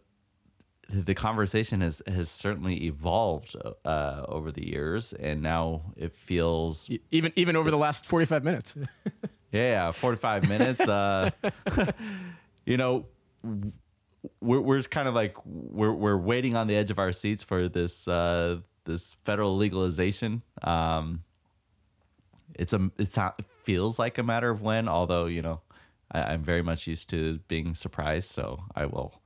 [0.90, 3.56] the conversation has has certainly evolved
[3.86, 8.76] uh, over the years, and now it feels even even over the last 45 minutes.
[9.52, 10.82] yeah, forty five minutes.
[10.82, 11.32] Uh,
[12.66, 13.06] you know,
[14.42, 17.68] we're we're kind of like we're we're waiting on the edge of our seats for
[17.68, 20.42] this uh, this federal legalization.
[20.64, 21.24] Um,
[22.56, 25.62] it's a it's not, it feels like a matter of when, although you know,
[26.12, 29.22] I, I'm very much used to being surprised, so I will.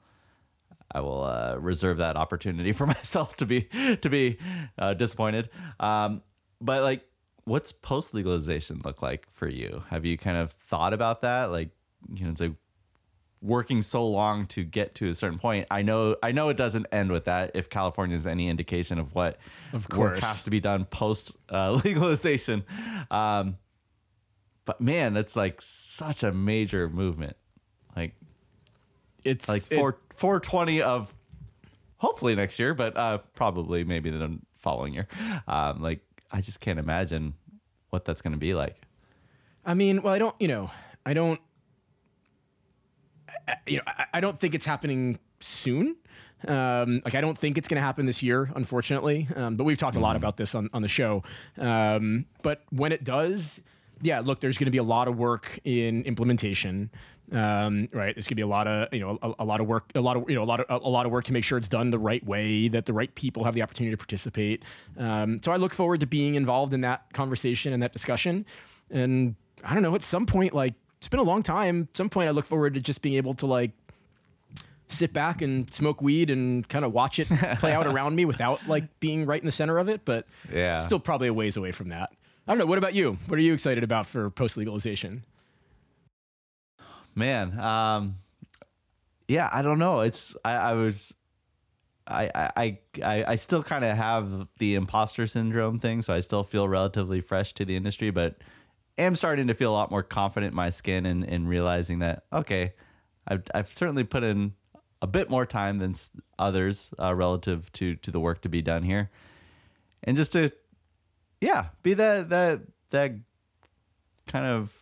[0.91, 3.67] I will uh, reserve that opportunity for myself to be
[4.01, 4.37] to be
[4.77, 5.49] uh, disappointed.
[5.79, 6.21] Um,
[6.61, 7.03] but like,
[7.45, 9.83] what's post legalization look like for you?
[9.89, 11.51] Have you kind of thought about that?
[11.51, 11.69] Like,
[12.13, 12.53] you know, it's like
[13.39, 15.67] working so long to get to a certain point.
[15.69, 17.51] I know I know it doesn't end with that.
[17.53, 19.37] If California is any indication of what
[19.73, 20.23] Of work course.
[20.23, 22.63] has to be done post uh, legalization,
[23.11, 23.57] um,
[24.65, 27.35] but man, it's like such a major movement.
[27.95, 28.15] Like
[29.23, 29.75] It's like it-
[30.17, 31.15] four four twenty of
[31.97, 35.07] hopefully next year, but uh, probably maybe the following year.
[35.47, 36.01] Um, like
[36.31, 37.33] I just can't imagine
[37.89, 38.81] what that's going to be like.
[39.65, 40.71] I mean, well, I don't, you know,
[41.05, 41.39] I don't.
[43.65, 45.95] you know, I, I don't think it's happening soon.
[46.47, 49.27] Um, like I don't think it's going to happen this year, unfortunately.
[49.35, 51.23] Um, but we've talked a lot about this on, on the show.
[51.57, 53.61] Um, but when it does,
[54.01, 56.89] yeah, look, there's going to be a lot of work in implementation.
[57.31, 59.67] Um, right, there's going to be a lot of you know a, a, lot of
[59.67, 61.33] work, a lot of you know a lot of a, a, lot of work to
[61.33, 63.97] make sure it's done the right way, that the right people have the opportunity to
[63.97, 64.63] participate.
[64.97, 68.45] Um, so I look forward to being involved in that conversation and that discussion.
[68.89, 71.89] And I don't know, at some point, like it's been a long time.
[71.91, 73.71] At some point, I look forward to just being able to like
[74.87, 77.27] sit back and smoke weed and kind of watch it
[77.59, 80.05] play out around me without like being right in the center of it.
[80.05, 82.11] But yeah, still probably a ways away from that.
[82.47, 82.65] I don't know.
[82.65, 83.17] What about you?
[83.27, 85.23] What are you excited about for post legalization?
[87.13, 88.19] Man, um,
[89.27, 90.01] yeah, I don't know.
[90.01, 91.13] It's I, I was.
[92.09, 96.45] I, I, I, I still kind of have the imposter syndrome thing, so I still
[96.45, 98.37] feel relatively fresh to the industry, but
[98.97, 102.23] am starting to feel a lot more confident in my skin and, and realizing that,
[102.31, 102.75] okay,
[103.27, 104.53] I've, I've certainly put in
[105.01, 105.95] a bit more time than
[106.39, 109.11] others uh, relative to to the work to be done here,
[110.03, 110.51] and just to
[111.41, 113.13] yeah be that that that
[114.27, 114.73] kind of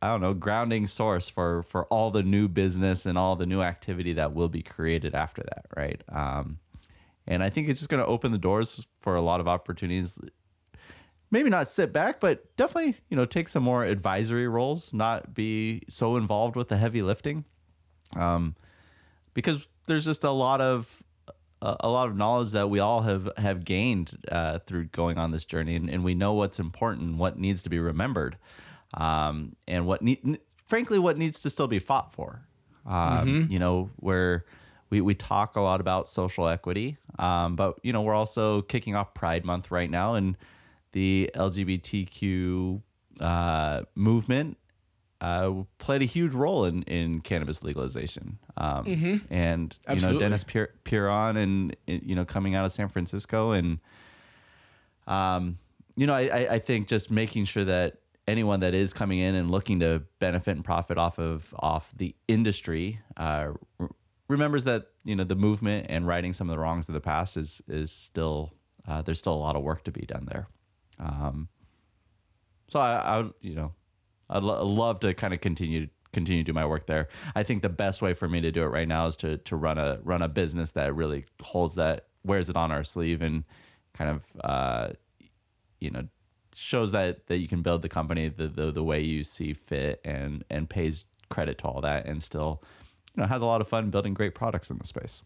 [0.00, 3.62] I don't know grounding source for for all the new business and all the new
[3.62, 6.02] activity that will be created after that, right?
[6.08, 6.58] Um,
[7.26, 10.18] and I think it's just going to open the doors for a lot of opportunities.
[11.30, 15.82] Maybe not sit back, but definitely you know take some more advisory roles, not be
[15.88, 17.44] so involved with the heavy lifting
[18.16, 18.56] um,
[19.34, 21.02] because there's just a lot of
[21.64, 25.44] a lot of knowledge that we all have have gained uh, through going on this
[25.44, 28.36] journey, and, and, we know what's important, what needs to be remembered,
[28.94, 32.42] um, and what need, frankly, what needs to still be fought for.
[32.86, 33.52] Um, mm-hmm.
[33.52, 34.44] You know, where
[34.90, 38.94] we we talk a lot about social equity, um, but you know, we're also kicking
[38.94, 40.36] off Pride Month right now, and
[40.92, 42.82] the LGBTQ
[43.20, 44.58] uh, movement
[45.24, 48.38] uh, played a huge role in, in cannabis legalization.
[48.56, 49.34] Um, mm-hmm.
[49.34, 50.12] And, you Absolutely.
[50.12, 50.44] know, Dennis
[50.84, 53.52] Peron and, you know, coming out of San Francisco.
[53.52, 53.78] And,
[55.06, 55.58] um,
[55.96, 59.50] you know, I, I think just making sure that anyone that is coming in and
[59.50, 63.48] looking to benefit and profit off of off the industry uh,
[64.28, 67.36] remembers that you know the movement and righting some of the wrongs of the past
[67.36, 68.52] is is still
[68.88, 70.48] uh, there's still a lot of work to be done there.
[70.98, 71.48] Um,
[72.68, 73.72] so I, I you know
[74.34, 77.08] I'd lo- love to kind of continue continue to do my work there.
[77.34, 79.56] I think the best way for me to do it right now is to to
[79.56, 83.44] run a run a business that really holds that wears it on our sleeve and
[83.92, 84.88] kind of uh,
[85.80, 86.08] you know
[86.54, 90.00] shows that that you can build the company the, the the way you see fit
[90.04, 92.62] and and pays credit to all that and still
[93.14, 95.22] you know has a lot of fun building great products in the space.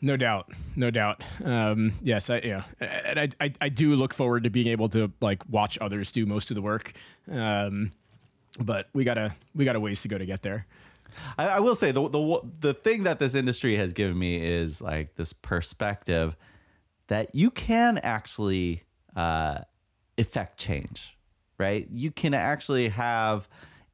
[0.00, 1.22] No doubt, no doubt.
[1.44, 5.10] Um, yes, I, yeah, and I, I, I, do look forward to being able to
[5.20, 6.92] like watch others do most of the work.
[7.30, 7.90] Um,
[8.60, 10.66] but we gotta, we got a ways to go to get there.
[11.36, 14.80] I, I, will say the, the the thing that this industry has given me is
[14.80, 16.36] like this perspective
[17.08, 18.84] that you can actually
[19.16, 19.60] uh,
[20.16, 21.16] effect change,
[21.58, 21.88] right?
[21.90, 23.48] You can actually have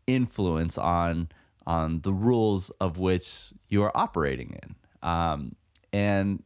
[0.06, 1.28] influence on
[1.66, 4.74] on the rules of which you are operating in.
[5.08, 5.56] Um,
[5.94, 6.42] and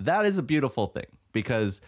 [0.00, 1.80] that is a beautiful thing because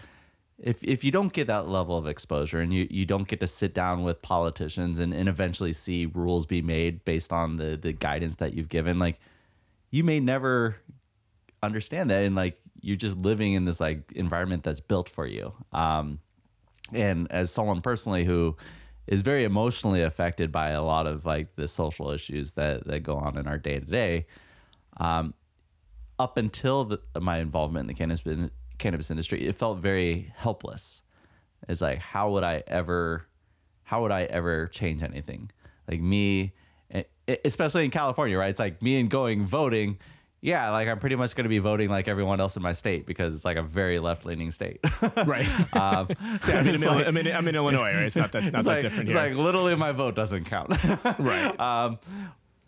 [0.58, 3.46] if if you don't get that level of exposure and you, you don't get to
[3.48, 7.92] sit down with politicians and, and eventually see rules be made based on the the
[7.92, 9.18] guidance that you've given, like
[9.90, 10.76] you may never
[11.60, 15.52] understand that and like you're just living in this like environment that's built for you.
[15.72, 16.20] Um,
[16.92, 18.56] and as someone personally who
[19.08, 23.16] is very emotionally affected by a lot of like the social issues that that go
[23.16, 24.26] on in our day to day,
[26.18, 31.02] up until the, my involvement in the cannabis cannabis industry, it felt very helpless.
[31.68, 33.26] It's like how would I ever,
[33.82, 35.50] how would I ever change anything?
[35.88, 36.52] Like me,
[37.44, 38.50] especially in California, right?
[38.50, 39.98] It's like me and going voting.
[40.42, 43.06] Yeah, like I'm pretty much going to be voting like everyone else in my state
[43.06, 44.80] because it's like a very left leaning state.
[45.24, 45.48] right.
[45.72, 46.08] Um,
[46.48, 48.04] yeah, I'm in, like, I'm, in, I'm in, Illinois, right?
[48.04, 49.16] It's not that, not that like, different here.
[49.16, 50.70] It's like literally my vote doesn't count.
[51.18, 51.60] right.
[51.60, 51.98] Um,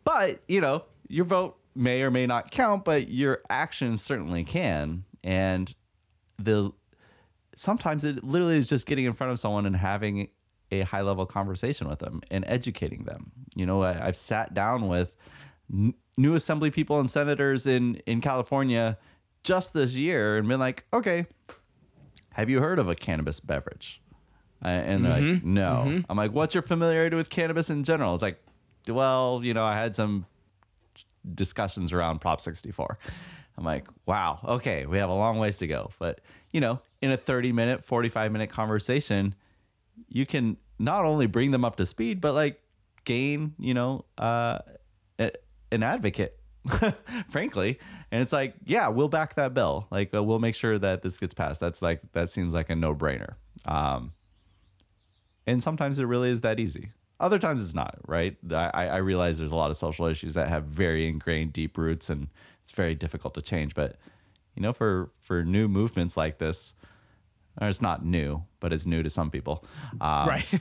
[0.05, 5.05] but, you know, your vote may or may not count, but your actions certainly can.
[5.23, 5.75] And
[6.39, 6.73] the
[7.55, 10.29] sometimes it literally is just getting in front of someone and having
[10.71, 13.33] a high level conversation with them and educating them.
[13.55, 15.17] You know, I, have sat down with
[15.73, 18.99] n- new assembly people and senators in in California
[19.45, 21.27] just this year and been like, okay,
[22.33, 24.03] have you heard of a cannabis beverage?
[24.65, 25.35] Uh, and they're mm-hmm.
[25.35, 25.85] like, no.
[25.87, 26.11] Mm-hmm.
[26.11, 28.15] I'm like, what's your familiarity with cannabis in general?
[28.15, 28.43] It's like,
[28.89, 30.27] well, you know, I had some
[31.35, 32.99] discussions around Prop 64.
[33.57, 35.91] I'm like, wow, okay, we have a long ways to go.
[35.99, 36.21] But,
[36.53, 39.35] you know, in a 30 minute, 45 minute conversation,
[40.09, 42.61] you can not only bring them up to speed, but like
[43.05, 44.59] gain, you know, uh,
[45.19, 46.39] an advocate,
[47.29, 47.79] frankly.
[48.11, 49.87] And it's like, yeah, we'll back that bill.
[49.91, 51.61] Like, uh, we'll make sure that this gets passed.
[51.61, 53.35] That's like, that seems like a no brainer.
[53.65, 54.13] Um,
[55.47, 56.93] and sometimes it really is that easy.
[57.21, 58.37] Other times it's not, right?
[58.51, 62.09] I, I realize there's a lot of social issues that have very ingrained deep roots
[62.09, 62.29] and
[62.63, 63.75] it's very difficult to change.
[63.75, 63.97] But,
[64.55, 66.75] you know, for, for new movements like this,
[67.61, 69.65] or it's not new, but it's new to some people.
[70.01, 70.47] Um, right.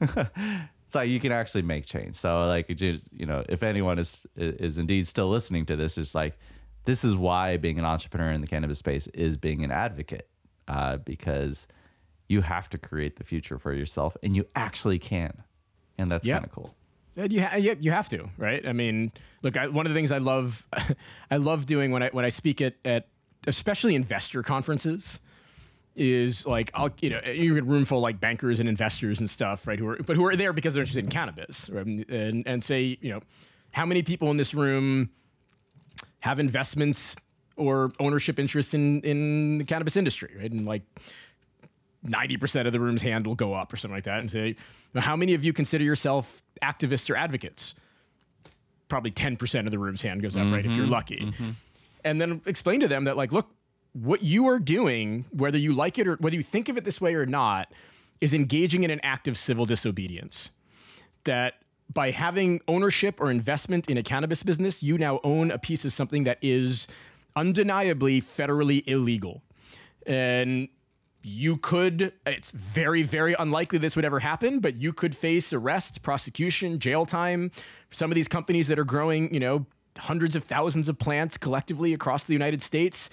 [0.88, 2.16] it's like you can actually make change.
[2.16, 6.38] So like you know, if anyone is is indeed still listening to this, it's like
[6.84, 10.28] this is why being an entrepreneur in the cannabis space is being an advocate
[10.66, 11.66] uh, because
[12.26, 15.42] you have to create the future for yourself, and you actually can,
[15.98, 16.74] and that's kind of cool.
[17.18, 18.66] Uh, you, ha- you have to, right?
[18.66, 19.10] I mean,
[19.42, 20.66] look, I, one of the things I love,
[21.30, 23.08] I love doing when I when I speak at, at
[23.46, 25.20] especially investor conferences
[25.96, 29.18] is like I'll you know you get a room full of like bankers and investors
[29.18, 31.84] and stuff right who are but who are there because they're interested in cannabis right?
[31.84, 33.20] and and say you know
[33.72, 35.10] how many people in this room
[36.20, 37.16] have investments
[37.56, 40.82] or ownership interests in in the cannabis industry right and like
[42.06, 44.56] 90% of the room's hand will go up or something like that and say
[44.94, 47.74] how many of you consider yourself activists or advocates
[48.88, 50.92] probably 10% of the room's hand goes up mm-hmm, right if you're mm-hmm.
[50.92, 51.50] lucky mm-hmm.
[52.04, 53.50] and then explain to them that like look
[53.92, 57.00] what you are doing, whether you like it or whether you think of it this
[57.00, 57.72] way or not,
[58.20, 60.50] is engaging in an act of civil disobedience.
[61.24, 61.54] That
[61.92, 65.92] by having ownership or investment in a cannabis business, you now own a piece of
[65.92, 66.86] something that is
[67.34, 69.42] undeniably federally illegal.
[70.06, 70.68] And
[71.22, 76.02] you could, it's very, very unlikely this would ever happen, but you could face arrest,
[76.02, 77.50] prosecution, jail time.
[77.90, 79.66] Some of these companies that are growing, you know,
[79.98, 83.10] hundreds of thousands of plants collectively across the United States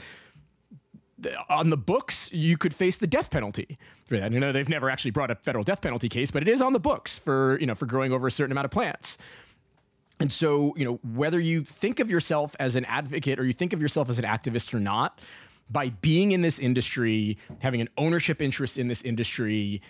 [1.49, 4.31] on the books, you could face the death penalty for that.
[4.31, 6.73] You know, they've never actually brought a federal death penalty case, but it is on
[6.73, 9.17] the books for, you know, for growing over a certain amount of plants.
[10.19, 13.73] And so, you know, whether you think of yourself as an advocate or you think
[13.73, 15.19] of yourself as an activist or not,
[15.69, 19.81] by being in this industry, having an ownership interest in this industry,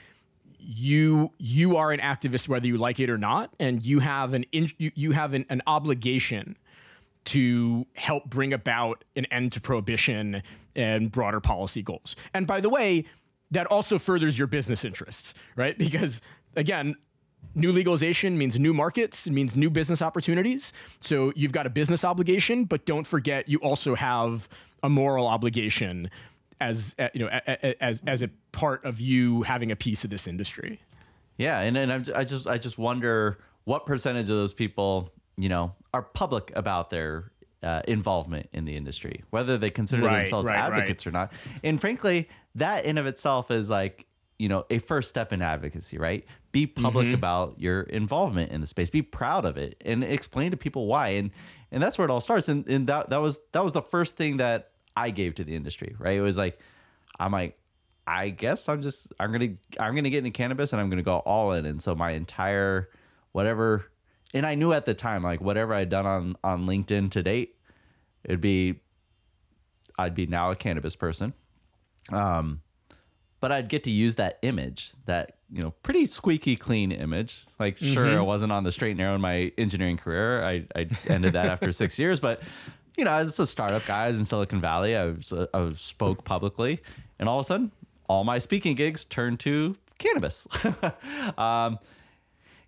[0.60, 4.46] you you are an activist whether you like it or not, and you have an
[4.52, 6.58] in, you, you have an, an obligation
[7.26, 10.44] to help bring about an end to prohibition
[10.76, 12.16] and broader policy goals.
[12.34, 13.06] And by the way,
[13.52, 15.78] that also furthers your business interests, right?
[15.78, 16.22] Because
[16.56, 16.96] again,
[17.56, 20.74] new legalization means new markets, it means new business opportunities.
[21.00, 24.48] So you've got a business obligation, but don't forget you also have
[24.84, 26.10] a moral obligation
[26.60, 27.28] as uh, you know
[27.80, 30.82] as as a part of you having a piece of this industry.
[31.38, 35.50] Yeah, and and I'm, I just I just wonder what percentage of those people you
[35.50, 37.32] know are public about their
[37.64, 41.10] uh, involvement in the industry, whether they consider right, themselves right, advocates right.
[41.10, 41.34] or not.
[41.64, 44.06] And frankly, that in of itself is like
[44.38, 46.26] you know a first step in advocacy, right?
[46.52, 47.16] Be public mm-hmm.
[47.16, 48.90] about your involvement in the space.
[48.90, 51.10] Be proud of it and explain to people why.
[51.10, 51.32] And
[51.76, 52.48] and that's where it all starts.
[52.48, 55.56] And and that that was that was the first thing that I gave to the
[55.56, 56.18] industry, right?
[56.18, 56.58] It was like
[57.20, 57.60] I'm like
[58.08, 61.18] I guess I'm just I'm gonna I'm gonna get into cannabis and I'm gonna go
[61.18, 61.66] all in.
[61.66, 62.90] And so my entire
[63.34, 63.92] whatever
[64.34, 67.58] and I knew at the time, like whatever I'd done on on LinkedIn to date,
[68.24, 68.80] it'd be
[70.00, 71.34] I'd be now a cannabis person.
[72.10, 72.62] Um,
[73.42, 77.46] but I'd get to use that image, that you know, pretty squeaky clean image.
[77.60, 77.94] Like, mm-hmm.
[77.94, 80.44] sure, I wasn't on the straight and narrow in my engineering career.
[80.44, 82.42] I I ended that after six years, but
[82.98, 86.82] you know, as a startup guy in Silicon Valley, I was I spoke publicly,
[87.20, 87.72] and all of a sudden,
[88.08, 90.48] all my speaking gigs turned to cannabis.
[91.38, 91.80] um,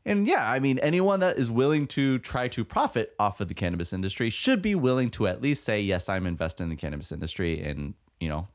[0.06, 3.54] and yeah, I mean, anyone that is willing to try to profit off of the
[3.54, 7.12] cannabis industry should be willing to at least say, yes, I'm investing in the cannabis
[7.12, 7.62] industry.
[7.62, 8.48] And, you know,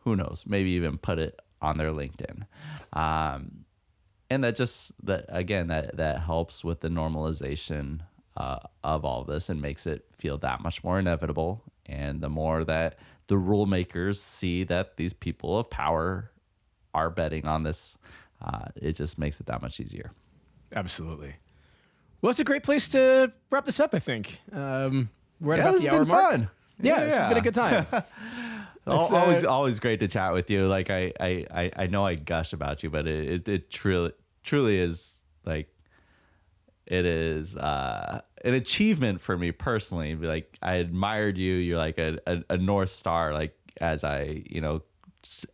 [0.00, 2.46] who knows, maybe even put it on their LinkedIn.
[2.92, 3.64] Um,
[4.28, 8.00] and that just, that again, that, that helps with the normalization
[8.36, 11.62] uh, of all of this and makes it feel that much more inevitable.
[11.86, 16.30] And the more that the rule makers see that these people of power
[16.94, 17.96] are betting on this,
[18.40, 20.12] uh, it just makes it that much easier.
[20.74, 21.36] Absolutely.
[22.20, 23.94] Well, it's a great place to wrap this up.
[23.94, 25.10] I think um,
[25.40, 26.30] we're at yeah, about the hour mark.
[26.30, 26.50] Fun.
[26.80, 27.86] Yeah, yeah, it's been a good time.
[28.86, 30.66] always, uh, always great to chat with you.
[30.66, 34.12] Like I, I, I know I gush about you, but it, it, it truly,
[34.42, 35.68] truly is like,
[36.86, 40.16] it is uh, an achievement for me personally.
[40.16, 41.54] Like I admired you.
[41.54, 43.32] You're like a, a, a north star.
[43.32, 44.82] Like as I, you know,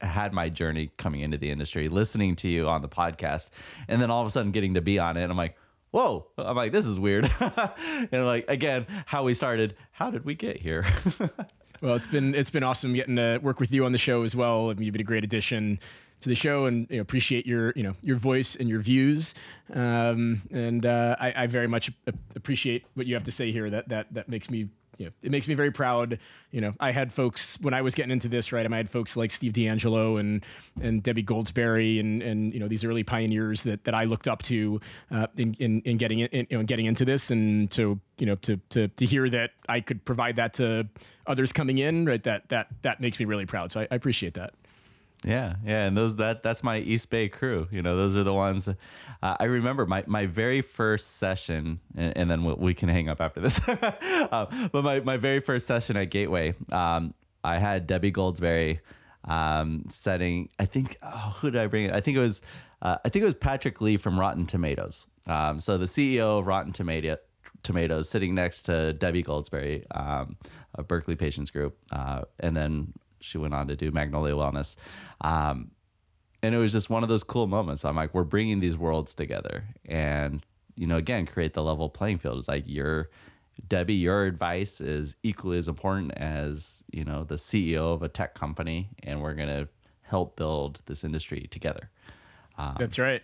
[0.01, 3.51] had my journey coming into the industry, listening to you on the podcast,
[3.87, 5.23] and then all of a sudden getting to be on it.
[5.23, 5.57] And I'm like,
[5.91, 7.31] whoa, I'm like, this is weird.
[7.41, 10.87] and like, again, how we started, how did we get here?
[11.83, 14.35] well, it's been, it's been awesome getting to work with you on the show as
[14.35, 14.71] well.
[14.71, 15.79] I mean, You've been a great addition
[16.21, 19.35] to the show and you know, appreciate your you know your voice and your views.
[19.73, 21.91] Um, and uh, I, I, very much
[22.35, 23.71] appreciate what you have to say here.
[23.71, 24.69] That that that makes me
[24.99, 26.19] you know, it makes me very proud.
[26.51, 28.71] You know, I had folks when I was getting into this, right?
[28.71, 30.45] I had folks like Steve DeAngelo and
[30.81, 34.43] and Debbie Goldsberry and and you know these early pioneers that, that I looked up
[34.43, 34.81] to
[35.11, 38.35] uh, in, in, in getting in, you know getting into this, and to you know
[38.37, 40.89] to to to hear that I could provide that to
[41.27, 42.23] others coming in, right?
[42.25, 43.71] That that that makes me really proud.
[43.71, 44.53] So I, I appreciate that.
[45.25, 47.67] Yeah, yeah, and those that that's my East Bay crew.
[47.73, 48.67] You know, those are the ones.
[48.67, 48.77] That,
[49.23, 53.09] uh, I remember my my very first session, and, and then we, we, can hang
[53.09, 53.59] up after this.
[53.69, 58.79] uh, but my my very first session at Gateway, um, I had Debbie Goldsberry
[59.25, 60.51] um, setting.
[60.59, 61.87] I think oh, who did I bring?
[61.87, 61.95] It?
[61.95, 62.41] I think it was
[62.81, 65.07] uh, I think it was Patrick Lee from Rotten Tomatoes.
[65.27, 67.17] Um, so the CEO of Rotten Tomato
[67.65, 70.37] Tomatoes sitting next to Debbie Goldsberry, um,
[70.87, 74.77] Berkeley Patients Group, uh, and then she went on to do Magnolia Wellness.
[75.21, 75.73] Um,
[76.43, 77.85] and it was just one of those cool moments.
[77.85, 80.45] I'm like, we're bringing these worlds together and,
[80.77, 82.39] you know, again, create the level playing field.
[82.39, 83.11] It's like your,
[83.67, 88.35] Debbie, your advice is equally as important as, you know, the CEO of a tech
[88.35, 88.91] company.
[89.03, 89.69] And we're going to
[90.03, 91.91] help build this industry together.
[92.57, 93.23] Um, That's right.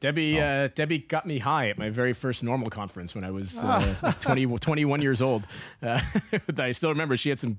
[0.00, 0.44] Debbie, oh.
[0.44, 4.14] uh, Debbie got me high at my very first NORML conference when I was uh,
[4.20, 5.46] 20, 21 years old.
[5.82, 6.00] Uh,
[6.58, 7.58] I still remember she had some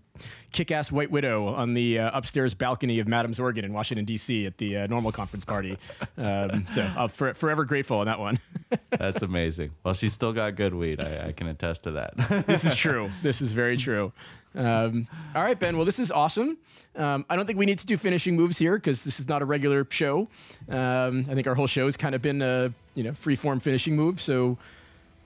[0.52, 4.48] kick-ass White Widow on the uh, upstairs balcony of Madam's Organ in Washington D.C.
[4.48, 5.78] at the uh, NORML conference party.
[6.18, 8.40] Um, so I'm for, forever grateful on that one.
[8.90, 9.72] That's amazing.
[9.84, 11.00] Well, she's still got good weed.
[11.00, 12.46] I, I can attest to that.
[12.48, 13.12] this is true.
[13.22, 14.14] This is very true.
[14.56, 15.78] Um, all right, Ben.
[15.78, 16.58] Well, this is awesome.
[16.96, 19.42] Um, I don't think we need to do finishing moves here because this is not
[19.42, 20.28] a regular show.
[20.68, 23.60] Um, I think our whole show has kind of been a you know free form
[23.60, 24.22] finishing move.
[24.22, 24.58] So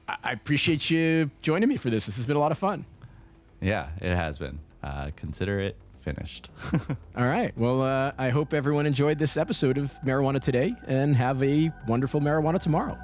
[0.07, 2.05] I-, I appreciate you joining me for this.
[2.05, 2.86] This has been a lot of fun.
[3.61, 4.59] Yeah, it has been.
[4.84, 6.49] Uh, consider it finished.
[7.17, 7.51] All right.
[7.57, 12.21] Well, uh, I hope everyone enjoyed this episode of Marijuana Today and have a wonderful
[12.21, 12.95] marijuana tomorrow.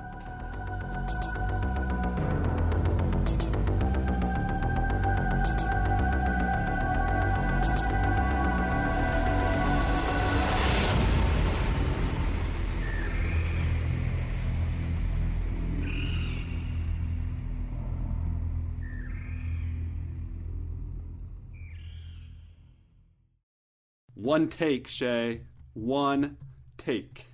[24.31, 25.41] One take, Shea.
[25.73, 26.37] One
[26.77, 27.30] take.